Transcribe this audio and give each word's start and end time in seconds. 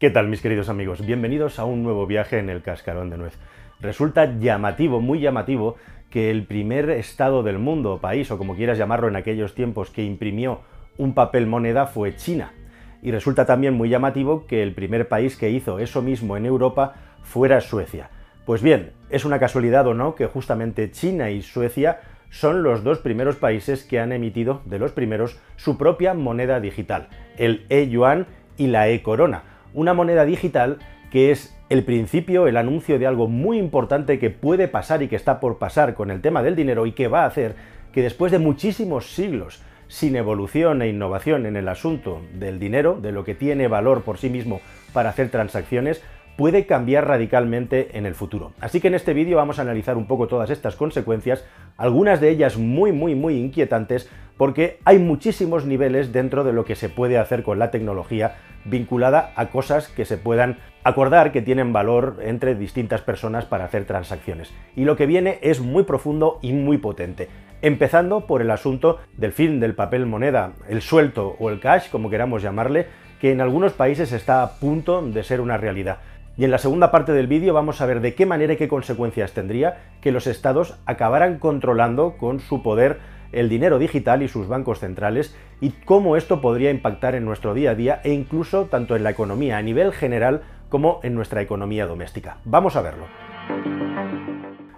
¿Qué 0.00 0.08
tal 0.08 0.28
mis 0.28 0.40
queridos 0.40 0.70
amigos? 0.70 1.04
Bienvenidos 1.04 1.58
a 1.58 1.66
un 1.66 1.82
nuevo 1.82 2.06
viaje 2.06 2.38
en 2.38 2.48
el 2.48 2.62
cascarón 2.62 3.10
de 3.10 3.18
nuez. 3.18 3.36
Resulta 3.80 4.38
llamativo, 4.38 5.02
muy 5.02 5.20
llamativo, 5.20 5.76
que 6.08 6.30
el 6.30 6.46
primer 6.46 6.88
estado 6.88 7.42
del 7.42 7.58
mundo, 7.58 7.98
país 8.00 8.30
o 8.30 8.38
como 8.38 8.56
quieras 8.56 8.78
llamarlo 8.78 9.08
en 9.08 9.16
aquellos 9.16 9.54
tiempos, 9.54 9.90
que 9.90 10.02
imprimió 10.02 10.62
un 10.96 11.12
papel 11.12 11.46
moneda 11.46 11.84
fue 11.84 12.16
China. 12.16 12.54
Y 13.02 13.10
resulta 13.10 13.44
también 13.44 13.74
muy 13.74 13.90
llamativo 13.90 14.46
que 14.46 14.62
el 14.62 14.72
primer 14.72 15.06
país 15.06 15.36
que 15.36 15.50
hizo 15.50 15.78
eso 15.78 16.00
mismo 16.00 16.38
en 16.38 16.46
Europa 16.46 16.94
fuera 17.22 17.60
Suecia. 17.60 18.08
Pues 18.46 18.62
bien, 18.62 18.92
es 19.10 19.26
una 19.26 19.38
casualidad 19.38 19.86
o 19.86 19.92
no 19.92 20.14
que 20.14 20.24
justamente 20.24 20.90
China 20.90 21.28
y 21.28 21.42
Suecia 21.42 22.00
son 22.30 22.62
los 22.62 22.82
dos 22.82 23.00
primeros 23.00 23.36
países 23.36 23.84
que 23.84 24.00
han 24.00 24.12
emitido, 24.12 24.62
de 24.64 24.78
los 24.78 24.92
primeros, 24.92 25.38
su 25.56 25.76
propia 25.76 26.14
moneda 26.14 26.58
digital, 26.58 27.08
el 27.36 27.66
e-yuan 27.68 28.26
y 28.56 28.68
la 28.68 28.88
e-corona, 28.88 29.42
una 29.74 29.94
moneda 29.94 30.24
digital 30.24 30.78
que 31.10 31.30
es 31.30 31.56
el 31.68 31.84
principio, 31.84 32.46
el 32.46 32.56
anuncio 32.56 32.98
de 32.98 33.06
algo 33.06 33.28
muy 33.28 33.58
importante 33.58 34.18
que 34.18 34.30
puede 34.30 34.68
pasar 34.68 35.02
y 35.02 35.08
que 35.08 35.16
está 35.16 35.40
por 35.40 35.58
pasar 35.58 35.94
con 35.94 36.10
el 36.10 36.20
tema 36.20 36.42
del 36.42 36.56
dinero 36.56 36.86
y 36.86 36.92
que 36.92 37.08
va 37.08 37.22
a 37.22 37.26
hacer 37.26 37.54
que 37.92 38.02
después 38.02 38.32
de 38.32 38.38
muchísimos 38.38 39.12
siglos 39.14 39.62
sin 39.88 40.14
evolución 40.14 40.82
e 40.82 40.88
innovación 40.88 41.46
en 41.46 41.56
el 41.56 41.68
asunto 41.68 42.22
del 42.34 42.60
dinero, 42.60 42.98
de 43.00 43.10
lo 43.10 43.24
que 43.24 43.34
tiene 43.34 43.66
valor 43.66 44.02
por 44.02 44.18
sí 44.18 44.30
mismo 44.30 44.60
para 44.92 45.10
hacer 45.10 45.30
transacciones, 45.30 46.02
puede 46.40 46.64
cambiar 46.64 47.06
radicalmente 47.06 47.98
en 47.98 48.06
el 48.06 48.14
futuro. 48.14 48.52
Así 48.62 48.80
que 48.80 48.88
en 48.88 48.94
este 48.94 49.12
vídeo 49.12 49.36
vamos 49.36 49.58
a 49.58 49.62
analizar 49.62 49.98
un 49.98 50.06
poco 50.06 50.26
todas 50.26 50.48
estas 50.48 50.74
consecuencias, 50.74 51.44
algunas 51.76 52.18
de 52.18 52.30
ellas 52.30 52.56
muy 52.56 52.92
muy 52.92 53.14
muy 53.14 53.36
inquietantes, 53.36 54.08
porque 54.38 54.78
hay 54.86 54.98
muchísimos 54.98 55.66
niveles 55.66 56.14
dentro 56.14 56.42
de 56.42 56.54
lo 56.54 56.64
que 56.64 56.76
se 56.76 56.88
puede 56.88 57.18
hacer 57.18 57.42
con 57.42 57.58
la 57.58 57.70
tecnología 57.70 58.36
vinculada 58.64 59.34
a 59.36 59.50
cosas 59.50 59.88
que 59.88 60.06
se 60.06 60.16
puedan 60.16 60.56
acordar 60.82 61.30
que 61.30 61.42
tienen 61.42 61.74
valor 61.74 62.20
entre 62.22 62.54
distintas 62.54 63.02
personas 63.02 63.44
para 63.44 63.66
hacer 63.66 63.84
transacciones. 63.84 64.50
Y 64.74 64.86
lo 64.86 64.96
que 64.96 65.04
viene 65.04 65.40
es 65.42 65.60
muy 65.60 65.82
profundo 65.82 66.38
y 66.40 66.54
muy 66.54 66.78
potente. 66.78 67.28
Empezando 67.60 68.26
por 68.26 68.40
el 68.40 68.50
asunto 68.50 68.98
del 69.14 69.32
fin 69.32 69.60
del 69.60 69.74
papel 69.74 70.06
moneda, 70.06 70.54
el 70.70 70.80
suelto 70.80 71.36
o 71.38 71.50
el 71.50 71.60
cash, 71.60 71.90
como 71.90 72.08
queramos 72.08 72.40
llamarle, 72.40 72.86
que 73.20 73.30
en 73.30 73.42
algunos 73.42 73.74
países 73.74 74.12
está 74.12 74.42
a 74.42 74.58
punto 74.58 75.02
de 75.02 75.22
ser 75.22 75.42
una 75.42 75.58
realidad. 75.58 75.98
Y 76.40 76.44
en 76.44 76.50
la 76.50 76.56
segunda 76.56 76.90
parte 76.90 77.12
del 77.12 77.26
vídeo 77.26 77.52
vamos 77.52 77.82
a 77.82 77.86
ver 77.86 78.00
de 78.00 78.14
qué 78.14 78.24
manera 78.24 78.54
y 78.54 78.56
qué 78.56 78.66
consecuencias 78.66 79.32
tendría 79.32 79.76
que 80.00 80.10
los 80.10 80.26
estados 80.26 80.78
acabaran 80.86 81.38
controlando 81.38 82.16
con 82.16 82.40
su 82.40 82.62
poder 82.62 82.98
el 83.30 83.50
dinero 83.50 83.78
digital 83.78 84.22
y 84.22 84.28
sus 84.28 84.48
bancos 84.48 84.78
centrales 84.78 85.36
y 85.60 85.72
cómo 85.84 86.16
esto 86.16 86.40
podría 86.40 86.70
impactar 86.70 87.14
en 87.14 87.26
nuestro 87.26 87.52
día 87.52 87.72
a 87.72 87.74
día 87.74 88.00
e 88.04 88.14
incluso 88.14 88.64
tanto 88.68 88.96
en 88.96 89.02
la 89.02 89.10
economía 89.10 89.58
a 89.58 89.62
nivel 89.62 89.92
general 89.92 90.40
como 90.70 91.00
en 91.02 91.14
nuestra 91.14 91.42
economía 91.42 91.84
doméstica. 91.84 92.38
Vamos 92.46 92.74
a 92.74 92.80
verlo. 92.80 93.04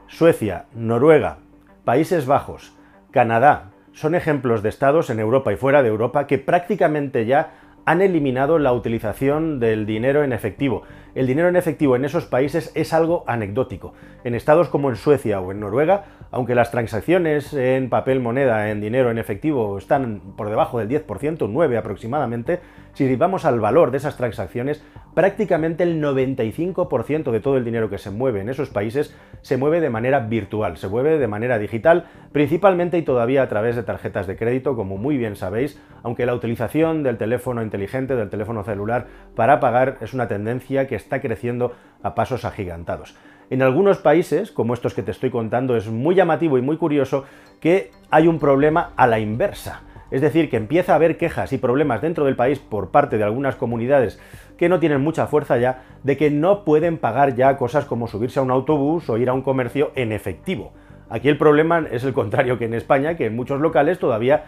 Suecia, 0.08 0.64
Noruega, 0.74 1.38
Países 1.84 2.27
Bajos, 2.27 2.72
Canadá, 3.12 3.70
son 3.92 4.16
ejemplos 4.16 4.64
de 4.64 4.68
estados 4.68 5.10
en 5.10 5.20
Europa 5.20 5.52
y 5.52 5.56
fuera 5.56 5.84
de 5.84 5.90
Europa 5.90 6.27
que 6.27 6.38
prácticamente 6.38 7.24
ya 7.24 7.61
han 7.84 8.02
eliminado 8.02 8.58
la 8.58 8.72
utilización 8.72 9.61
del 9.61 9.86
dinero 9.86 10.22
en 10.22 10.33
efectivo. 10.33 10.83
El 11.14 11.27
dinero 11.27 11.48
en 11.48 11.56
efectivo 11.56 11.97
en 11.97 12.05
esos 12.05 12.27
países 12.27 12.72
es 12.74 12.92
algo 12.92 13.24
anecdótico. 13.27 13.94
En 14.24 14.34
estados 14.34 14.69
como 14.69 14.89
en 14.89 14.97
Suecia 14.97 15.41
o 15.41 15.50
en 15.50 15.61
Noruega, 15.61 16.05
aunque 16.33 16.55
las 16.55 16.70
transacciones 16.70 17.52
en 17.52 17.91
papel 17.91 18.19
moneda, 18.19 18.70
en 18.70 18.80
dinero 18.80 19.11
en 19.11 19.19
efectivo, 19.19 19.77
están 19.77 20.34
por 20.34 20.48
debajo 20.48 20.78
del 20.78 20.89
10%, 20.89 21.48
9 21.48 21.77
aproximadamente, 21.77 22.61
si 22.94 23.14
vamos 23.16 23.44
al 23.44 23.61
valor 23.61 23.91
de 23.91 23.98
esas 23.98 24.16
transacciones, 24.16 24.83
prácticamente 25.14 25.83
el 25.83 26.02
95% 26.02 27.30
de 27.30 27.41
todo 27.41 27.58
el 27.58 27.64
dinero 27.64 27.91
que 27.91 27.98
se 27.98 28.11
mueve 28.11 28.41
en 28.41 28.48
esos 28.48 28.70
países 28.70 29.14
se 29.42 29.58
mueve 29.58 29.80
de 29.80 29.91
manera 29.91 30.20
virtual, 30.20 30.78
se 30.78 30.89
mueve 30.89 31.19
de 31.19 31.28
manera 31.28 31.58
digital, 31.58 32.06
principalmente 32.33 32.96
y 32.96 33.02
todavía 33.02 33.42
a 33.42 33.48
través 33.48 33.77
de 33.77 33.83
tarjetas 33.83 34.27
de 34.27 34.36
crédito, 34.36 34.74
como 34.74 34.96
muy 34.96 35.18
bien 35.18 35.36
sabéis, 35.36 35.80
aunque 36.02 36.24
la 36.24 36.35
utilización 36.35 37.02
del 37.02 37.18
teléfono 37.18 37.62
inteligente, 37.62 38.17
del 38.17 38.30
teléfono 38.30 38.64
celular 38.64 39.06
para 39.36 39.61
pagar 39.61 39.98
es 40.01 40.14
una 40.14 40.29
tendencia 40.29 40.86
que 40.86 40.96
está 40.96 41.20
creciendo 41.20 41.74
a 42.02 42.14
pasos 42.14 42.46
agigantados. 42.46 43.14
En 43.51 43.63
algunos 43.63 43.98
países, 43.98 44.51
como 44.51 44.75
estos 44.75 44.95
que 44.95 45.03
te 45.03 45.11
estoy 45.11 45.30
contando, 45.30 45.77
es 45.77 45.89
muy 45.89 46.14
llamativo 46.14 46.58
y 46.58 46.63
muy 46.63 46.77
curioso 46.77 47.25
que 47.61 47.91
hay 48.11 48.27
un 48.29 48.39
problema 48.39 48.92
a 48.97 49.07
la 49.07 49.19
inversa. 49.19 49.83
Es 50.11 50.20
decir, 50.20 50.51
que 50.51 50.58
empieza 50.58 50.92
a 50.92 50.97
haber 50.97 51.17
quejas 51.17 51.53
y 51.53 51.58
problemas 51.58 52.03
dentro 52.03 52.25
del 52.25 52.36
país 52.36 52.58
por 52.58 52.91
parte 52.91 53.17
de 53.17 53.25
algunas 53.25 53.57
comunidades 53.57 54.20
que 54.58 54.69
no 54.69 54.79
tienen 54.79 55.01
mucha 55.01 55.27
fuerza 55.27 55.57
ya, 55.58 55.85
de 56.03 56.17
que 56.17 56.30
no 56.30 56.64
pueden 56.64 56.98
pagar 56.98 57.35
ya 57.35 57.57
cosas 57.57 57.86
como 57.86 58.07
subirse 58.07 58.39
a 58.39 58.42
un 58.42 58.51
autobús 58.51 59.08
o 59.08 59.17
ir 59.17 59.29
a 59.29 59.33
un 59.33 59.42
comercio 59.42 59.91
en 59.95 60.13
efectivo. 60.13 60.73
Aquí 61.09 61.29
el 61.29 61.36
problema 61.36 61.86
es 61.91 62.05
el 62.05 62.13
contrario 62.13 62.59
que 62.59 62.64
en 62.67 62.74
España, 62.74 63.17
que 63.17 63.27
en 63.27 63.36
muchos 63.36 63.61
locales 63.61 63.98
todavía 63.98 64.45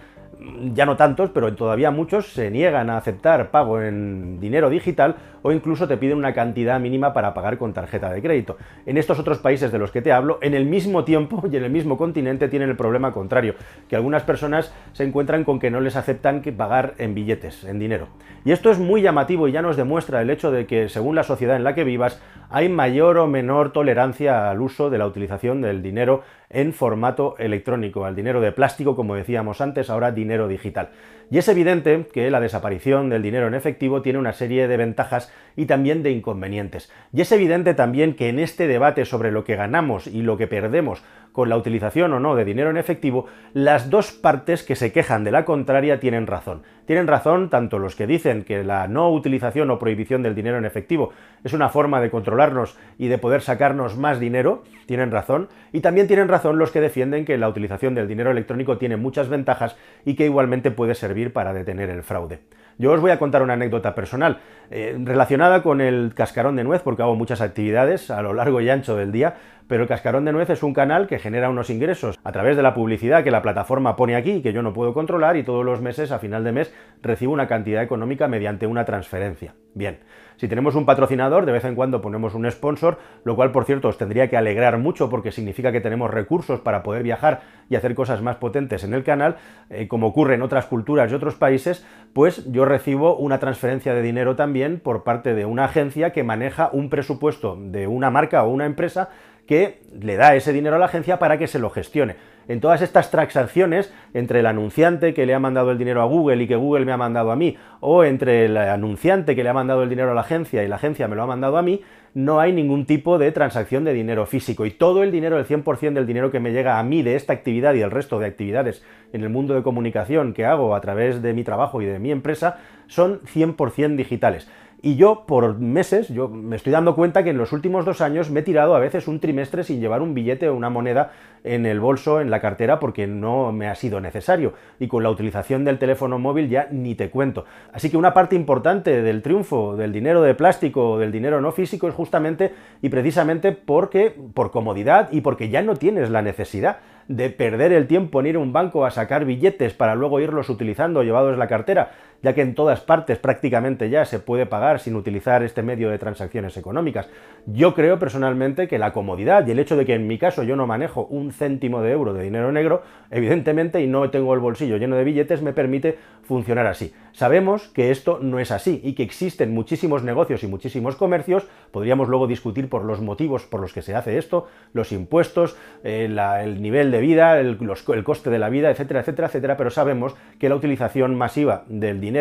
ya 0.73 0.87
no 0.87 0.97
tantos, 0.97 1.31
pero 1.31 1.55
todavía 1.55 1.91
muchos 1.91 2.33
se 2.33 2.51
niegan 2.51 2.91
a 2.91 2.97
aceptar 2.97 3.51
pago 3.51 3.81
en 3.81 4.41
dinero 4.41 4.71
digital 4.71 5.17
o 5.43 5.53
incluso 5.53 5.87
te 5.87 5.99
piden 5.99 6.17
una 6.17 6.33
cantidad 6.33 6.81
mínima 6.81 7.13
para 7.13 7.35
pagar 7.35 7.59
con 7.59 7.75
tarjeta 7.75 8.11
de 8.11 8.23
crédito. 8.23 8.57
En 8.87 8.97
estos 8.97 9.19
otros 9.19 9.39
países 9.39 9.71
de 9.71 9.79
los 9.79 9.91
que 9.91 10.01
te 10.01 10.13
hablo, 10.13 10.39
en 10.41 10.55
el 10.55 10.65
mismo 10.65 11.05
tiempo 11.05 11.43
y 11.53 11.57
en 11.57 11.65
el 11.65 11.71
mismo 11.71 11.97
continente 11.97 12.49
tienen 12.49 12.71
el 12.71 12.77
problema 12.77 13.13
contrario, 13.13 13.55
que 13.89 13.97
algunas 13.97 14.23
personas 14.23 14.73
se 14.93 15.05
encuentran 15.05 15.45
con 15.45 15.59
que 15.59 15.71
no 15.71 15.81
les 15.81 15.97
aceptan 15.97 16.41
que 16.41 16.53
pagar 16.53 16.95
en 16.99 17.15
billetes, 17.15 17.65
en 17.65 17.79
dinero. 17.79 18.09
Y 18.45 18.53
esto 18.53 18.71
es 18.71 18.79
muy 18.79 19.03
llamativo 19.03 19.47
y 19.47 19.53
ya 19.53 19.63
nos 19.63 19.77
demuestra 19.77 20.23
el 20.23 20.31
hecho 20.31 20.51
de 20.51 20.67
que 20.67 20.89
según 20.89 21.15
la 21.15 21.25
sociedad 21.25 21.57
en 21.57 21.65
la 21.65 21.75
que 21.75 21.85
vivas 21.85 22.21
hay 22.51 22.69
mayor 22.69 23.19
o 23.19 23.27
menor 23.27 23.73
tolerancia 23.73 24.51
al 24.51 24.61
uso 24.61 24.91
de 24.91 24.99
la 24.99 25.07
utilización 25.07 25.61
del 25.61 25.83
dinero 25.83 26.23
en 26.51 26.73
formato 26.73 27.35
electrónico, 27.39 28.05
al 28.05 28.15
dinero 28.15 28.41
de 28.41 28.53
plástico, 28.53 28.95
como 28.95 29.15
decíamos 29.17 29.61
antes, 29.61 29.91
ahora 29.91 30.13
dinero 30.13 30.34
digital. 30.49 30.91
Y 31.31 31.39
es 31.39 31.49
evidente 31.49 32.07
que 32.13 32.31
la 32.31 32.41
desaparición 32.41 33.09
del 33.09 33.23
dinero 33.23 33.47
en 33.47 33.55
efectivo 33.55 34.03
tiene 34.03 34.19
una 34.19 34.33
serie 34.33 34.69
de 34.69 34.77
ventajas 34.77 35.33
y 35.57 35.67
también 35.67 36.03
de 36.03 36.11
inconvenientes. 36.11 36.93
Y 37.13 37.23
es 37.23 37.33
evidente 37.33 37.75
también 37.75 38.15
que 38.15 38.29
en 38.29 38.39
este 38.39 38.67
debate 38.67 39.05
sobre 39.05 39.33
lo 39.33 39.45
que 39.45 39.57
ganamos 39.57 40.07
y 40.07 40.23
lo 40.23 40.37
que 40.37 40.47
perdemos 40.47 41.03
con 41.35 41.49
la 41.49 41.57
utilización 41.57 42.13
o 42.13 42.21
no 42.21 42.37
de 42.37 42.45
dinero 42.45 42.71
en 42.71 42.77
efectivo, 42.77 43.27
las 43.55 43.91
dos 43.91 44.13
partes 44.13 44.63
que 44.63 44.77
se 44.77 44.93
quejan 44.93 45.25
de 45.25 45.33
la 45.33 45.45
contraria 45.45 45.99
tienen 45.99 46.29
razón. 46.29 46.63
Tienen 46.87 47.09
razón 47.09 47.51
tanto 47.51 47.81
los 47.81 47.97
que 47.97 48.07
dicen 48.07 48.45
que 48.45 48.63
la 48.63 48.87
no 48.87 49.11
utilización 49.11 49.69
o 49.73 49.81
prohibición 49.81 50.23
del 50.23 50.37
dinero 50.37 50.59
en 50.59 50.65
efectivo 50.65 51.11
es 51.43 51.53
una 51.53 51.71
forma 51.71 52.01
de 52.01 52.11
controlarnos 52.11 52.79
y 52.99 53.09
de 53.09 53.19
poder 53.19 53.41
sacarnos 53.41 53.99
más 53.99 54.21
dinero, 54.21 54.63
tienen 54.87 55.11
razón, 55.11 55.49
y 55.73 55.81
también 55.81 56.07
tienen 56.07 56.29
razón 56.29 56.57
los 56.57 56.71
que 56.71 56.81
defienden 56.81 57.25
que 57.25 57.37
la 57.37 57.49
utilización 57.49 57.97
del 57.97 58.07
dinero 58.07 58.31
electrónico 58.31 58.79
tiene 58.79 58.97
muchas 58.97 59.29
ventajas 59.29 59.77
y 60.05 60.15
que 60.15 60.27
igualmente 60.27 60.71
puede 60.71 60.95
servir 60.95 61.33
para 61.33 61.53
detener 61.53 61.91
el 61.91 62.05
fraude. 62.05 62.43
Yo 62.79 62.93
os 62.93 63.01
voy 63.01 63.13
a 63.13 63.19
contar 63.19 63.43
una 63.43 63.53
anécdota 63.53 63.95
personal 63.95 64.39
eh, 64.71 64.97
relacionada 64.99 65.63
con 65.63 65.81
el 65.81 66.13
cascarón 66.15 66.57
de 66.57 66.65
nuez, 66.65 66.83
porque 66.83 67.03
hago 67.03 67.15
muchas 67.15 67.41
actividades 67.41 68.11
a 68.11 68.21
lo 68.23 68.35
largo 68.35 68.61
y 68.61 68.69
ancho 68.69 68.97
del 68.97 69.13
día, 69.13 69.37
pero 69.69 69.83
el 69.83 69.89
Cascarón 69.89 70.25
de 70.25 70.33
Nuez 70.33 70.51
es 70.51 70.63
un 70.63 70.75
canal 70.75 71.07
que 71.07 71.19
genera 71.19 71.51
unos 71.51 71.71
ingresos 71.71 72.19
a 72.23 72.33
través 72.33 72.57
de 72.57 72.63
la 72.63 72.75
publicidad 72.75 73.25
que 73.25 73.31
la 73.31 73.43
plataforma 73.43 73.97
pone 73.97 74.17
aquí, 74.17 74.43
que 74.43 74.53
yo 74.53 74.63
no 74.63 74.73
puedo 74.73 74.95
controlar, 74.95 75.37
y 75.37 75.43
todos 75.43 75.65
los 75.65 75.81
meses, 75.81 76.13
a 76.13 76.19
final 76.19 76.45
de 76.45 76.53
mes, 76.53 76.75
recibo 77.03 77.33
una 77.33 77.49
cantidad 77.49 77.83
económica 77.83 78.29
mediante 78.29 78.67
una 78.67 78.85
transferencia. 78.85 79.55
Bien, 79.75 79.99
si 80.37 80.49
tenemos 80.49 80.75
un 80.75 80.87
patrocinador, 80.87 81.47
de 81.47 81.53
vez 81.53 81.65
en 81.65 81.75
cuando 81.75 82.01
ponemos 82.01 82.35
un 82.35 82.51
sponsor, 82.51 82.99
lo 83.25 83.37
cual, 83.37 83.53
por 83.53 83.65
cierto, 83.65 83.89
os 83.89 83.99
tendría 83.99 84.29
que 84.29 84.37
alegrar 84.37 84.79
mucho 84.79 85.09
porque 85.09 85.33
significa 85.33 85.73
que 85.73 85.81
tenemos 85.81 86.11
recursos 86.11 86.61
para 86.61 86.83
poder 86.83 87.03
viajar 87.03 87.43
y 87.69 87.77
hacer 87.77 87.95
cosas 87.95 88.23
más 88.23 88.37
potentes 88.37 88.85
en 88.85 88.95
el 88.95 89.05
canal, 89.05 89.37
eh, 89.71 89.89
como 89.89 90.09
ocurre 90.09 90.35
en 90.35 90.43
otras 90.43 90.67
culturas 90.67 91.11
y 91.11 91.15
otros 91.15 91.35
países, 91.35 91.87
pues 92.13 92.51
yo 92.53 92.65
recibo 92.65 93.17
una 93.17 93.39
transferencia 93.39 93.95
de 93.95 94.03
dinero 94.03 94.37
también 94.37 94.81
por 94.81 95.05
parte 95.05 95.35
de 95.35 95.45
una 95.45 95.65
agencia 95.65 96.13
que 96.13 96.25
maneja 96.25 96.69
un 96.73 96.91
presupuesto 96.91 97.57
de 97.59 97.87
una 97.87 98.11
marca 98.11 98.45
o 98.45 98.51
una 98.51 98.67
empresa 98.67 99.11
que 99.47 99.83
le 100.01 100.17
da 100.17 100.35
ese 100.35 100.53
dinero 100.53 100.77
a 100.77 100.79
la 100.79 100.87
agencia 100.87 101.19
para 101.19 101.39
que 101.39 101.47
se 101.47 101.59
lo 101.59 101.71
gestione. 101.71 102.17
En 102.47 102.61
todas 102.61 102.83
estas 102.83 103.11
transacciones, 103.11 103.93
entre 104.13 104.41
el 104.41 104.47
anunciante 104.47 105.15
que 105.15 105.25
le 105.25 105.35
ha 105.35 105.39
mandado 105.39 105.71
el 105.71 105.79
dinero 105.79 106.03
a 106.03 106.05
Google 106.05 106.43
y 106.43 106.47
que 106.47 106.57
Google 106.57 106.85
me 106.85 106.93
ha 106.93 106.97
mandado 106.99 107.31
a 107.31 107.37
mí, 107.37 107.57
o 107.81 108.05
entre 108.05 108.47
el 108.47 108.57
anunciante 108.57 109.35
que 109.35 109.43
le 109.43 109.49
ha 109.49 109.55
mandado 109.55 109.83
el 109.83 109.89
dinero 109.89 110.11
a 110.11 110.15
la 110.15 110.21
agencia 110.21 110.63
y 110.63 110.69
la 110.69 110.77
agencia 110.77 111.09
me 111.09 111.17
lo 111.17 111.23
ha 111.23 111.27
mandado 111.27 111.57
a 111.57 111.63
mí, 111.63 111.81
no 112.13 112.41
hay 112.41 112.53
ningún 112.53 112.85
tipo 112.85 113.19
de 113.19 113.33
transacción 113.33 113.85
de 113.85 113.95
dinero 113.95 114.27
físico. 114.27 114.67
Y 114.67 114.71
todo 114.71 115.03
el 115.03 115.11
dinero, 115.11 115.39
el 115.39 115.47
100% 115.47 115.95
del 115.95 116.07
dinero 116.07 116.31
que 116.31 116.39
me 116.39 116.53
llega 116.53 116.79
a 116.79 116.83
mí 116.83 117.03
de 117.03 117.17
esta 117.17 117.33
actividad 117.33 117.75
y 117.75 117.81
el 117.81 117.91
resto 117.91 118.19
de 118.19 118.27
actividades 118.27 118.85
en 119.13 119.23
el 119.23 119.31
mundo 119.31 119.55
de 119.55 119.63
comunicación 119.63 120.35
que 120.35 120.45
hago 120.45 120.75
a 120.75 120.81
través 120.81 121.23
de 121.23 121.33
mi 121.33 121.45
trabajo 121.45 121.83
y 121.83 121.87
de 121.87 121.99
mi 121.99 122.11
empresa, 122.11 122.59
son 122.87 123.21
100% 123.23 123.97
digitales. 123.97 124.49
Y 124.87 124.97
yo, 124.97 125.25
por 125.27 125.59
meses, 125.59 126.09
yo 126.09 126.29
me 126.29 126.57
estoy 126.57 126.71
dando 126.71 126.95
cuenta 126.95 127.25
que 127.25 127.31
en 127.31 127.39
los 127.39 127.55
últimos 127.55 127.87
dos 127.87 128.03
años 128.03 128.29
me 128.29 128.41
he 128.41 128.43
tirado 128.43 128.75
a 128.75 128.79
veces 128.79 129.09
un 129.09 129.19
trimestre 129.19 129.65
sin 129.65 129.81
llevar 129.81 130.03
un 130.03 130.13
billete 130.13 130.51
o 130.51 130.55
una 130.55 130.69
moneda 130.69 131.13
en 131.43 131.65
el 131.65 131.81
bolso, 131.81 132.21
en 132.21 132.31
la 132.31 132.43
cartera, 132.43 132.81
porque 132.81 133.07
no 133.07 133.51
me 133.51 133.67
ha 133.67 133.77
sido 133.77 133.99
necesario. 134.03 134.53
Y 134.79 134.87
con 134.87 135.03
la 135.03 135.09
utilización 135.09 135.65
del 135.65 135.79
teléfono 135.79 136.19
móvil 136.19 136.51
ya 136.51 136.69
ni 136.71 136.95
te 136.95 137.09
cuento. 137.09 137.47
Así 137.73 137.89
que 137.89 137.97
una 137.97 138.13
parte 138.13 138.37
importante 138.37 139.01
del 139.01 139.23
triunfo 139.23 139.75
del 139.75 139.91
dinero 139.91 140.21
de 140.21 140.35
plástico 140.35 140.91
o 140.91 140.99
del 140.99 141.13
dinero 141.13 141.41
no 141.41 141.51
físico 141.51 141.89
es 141.89 141.95
justamente 141.95 142.53
y 142.83 142.91
precisamente 142.91 143.53
porque, 143.53 144.15
por 144.35 144.51
comodidad 144.51 145.09
y 145.13 145.23
porque 145.23 145.49
ya 145.49 145.63
no 145.63 145.77
tienes 145.77 146.11
la 146.11 146.21
necesidad 146.21 146.81
de 147.09 147.31
perder 147.31 147.73
el 147.73 147.87
tiempo 147.87 148.21
en 148.21 148.27
ir 148.27 148.37
a 148.37 148.39
un 148.39 148.53
banco 148.53 148.85
a 148.85 148.91
sacar 148.91 149.25
billetes 149.25 149.75
para 149.75 149.95
luego 149.95 150.21
irlos 150.21 150.49
utilizando 150.49 151.03
llevados 151.03 151.33
en 151.35 151.39
la 151.39 151.49
cartera, 151.49 151.93
ya 152.25 152.35
que 152.35 152.41
en 152.41 152.55
todas 152.55 152.81
partes 152.81 153.19
prácticamente 153.19 153.91
ya 153.91 154.07
se 154.07 154.19
puede 154.19 154.47
pagar 154.47 154.81
sin 154.81 154.97
utilizar 154.97 155.43
este 155.43 155.63
medio 155.63 155.91
de 155.91 155.99
transacciones 155.99 156.57
económicas. 156.57 157.07
Yo 157.47 157.75
creo 157.75 157.99
personalmente 157.99 158.67
que 158.67 158.79
la 158.79 158.95
comodidad 158.95 159.47
y 159.47 159.51
el 159.51 159.59
hecho 159.59 159.77
de 159.77 159.85
que 159.85 159.95
en 159.95 160.07
mi 160.07 160.17
caso 160.17 160.43
yo 160.43 160.57
no 160.57 160.67
manejo 160.67 161.05
un 161.11 161.33
céntimo 161.33 161.83
de 161.83 161.93
euro 161.93 162.15
de 162.15 162.23
dinero 162.23 162.51
negro, 162.51 162.83
evidentemente, 163.11 163.83
y 163.83 163.87
no 163.87 164.09
tengo 164.09 164.33
el 164.33 164.41
bolsillo 164.41 164.79
lleno 164.79 164.97
de 164.97 165.05
billetes, 165.05 165.43
me 165.43 165.53
permite 165.53 165.99
funcionar 166.23 166.67
así. 166.67 166.95
Sabemos 167.13 167.69
que 167.69 167.91
esto 167.91 168.19
no 168.23 168.39
es 168.39 168.51
así 168.51 168.81
y 168.83 168.95
que 168.95 169.03
existen 169.03 169.53
muchísimos 169.53 170.03
negocios 170.03 170.43
y 170.43 170.47
muchísimos 170.47 170.97
comercios, 170.97 171.47
podríamos 171.73 172.09
luego 172.09 172.27
discutir 172.27 172.71
por 172.71 172.87
los 172.87 173.03
motivos 173.03 173.45
por 173.45 173.61
los 173.61 173.75
que 173.75 173.83
se 173.83 173.95
hace 173.95 174.17
esto, 174.17 174.49
los 174.73 174.91
impuestos, 174.93 175.59
eh, 175.85 176.07
el 176.07 176.63
nivel 176.63 176.91
de 176.91 177.01
vida, 177.01 177.39
el, 177.39 177.59
el 177.89 178.05
coste 178.05 178.31
de 178.31 178.39
la 178.39 178.49
vida, 178.49 178.71
etcétera, 178.71 179.01
etcétera, 179.01 179.29
etcétera, 179.29 179.57
pero 179.59 179.69
sabemos 179.69 180.17
que 180.39 180.49
la 180.49 180.57
utilización 180.57 181.15
masiva 181.15 181.65
del 181.69 182.01
dinero 182.01 182.14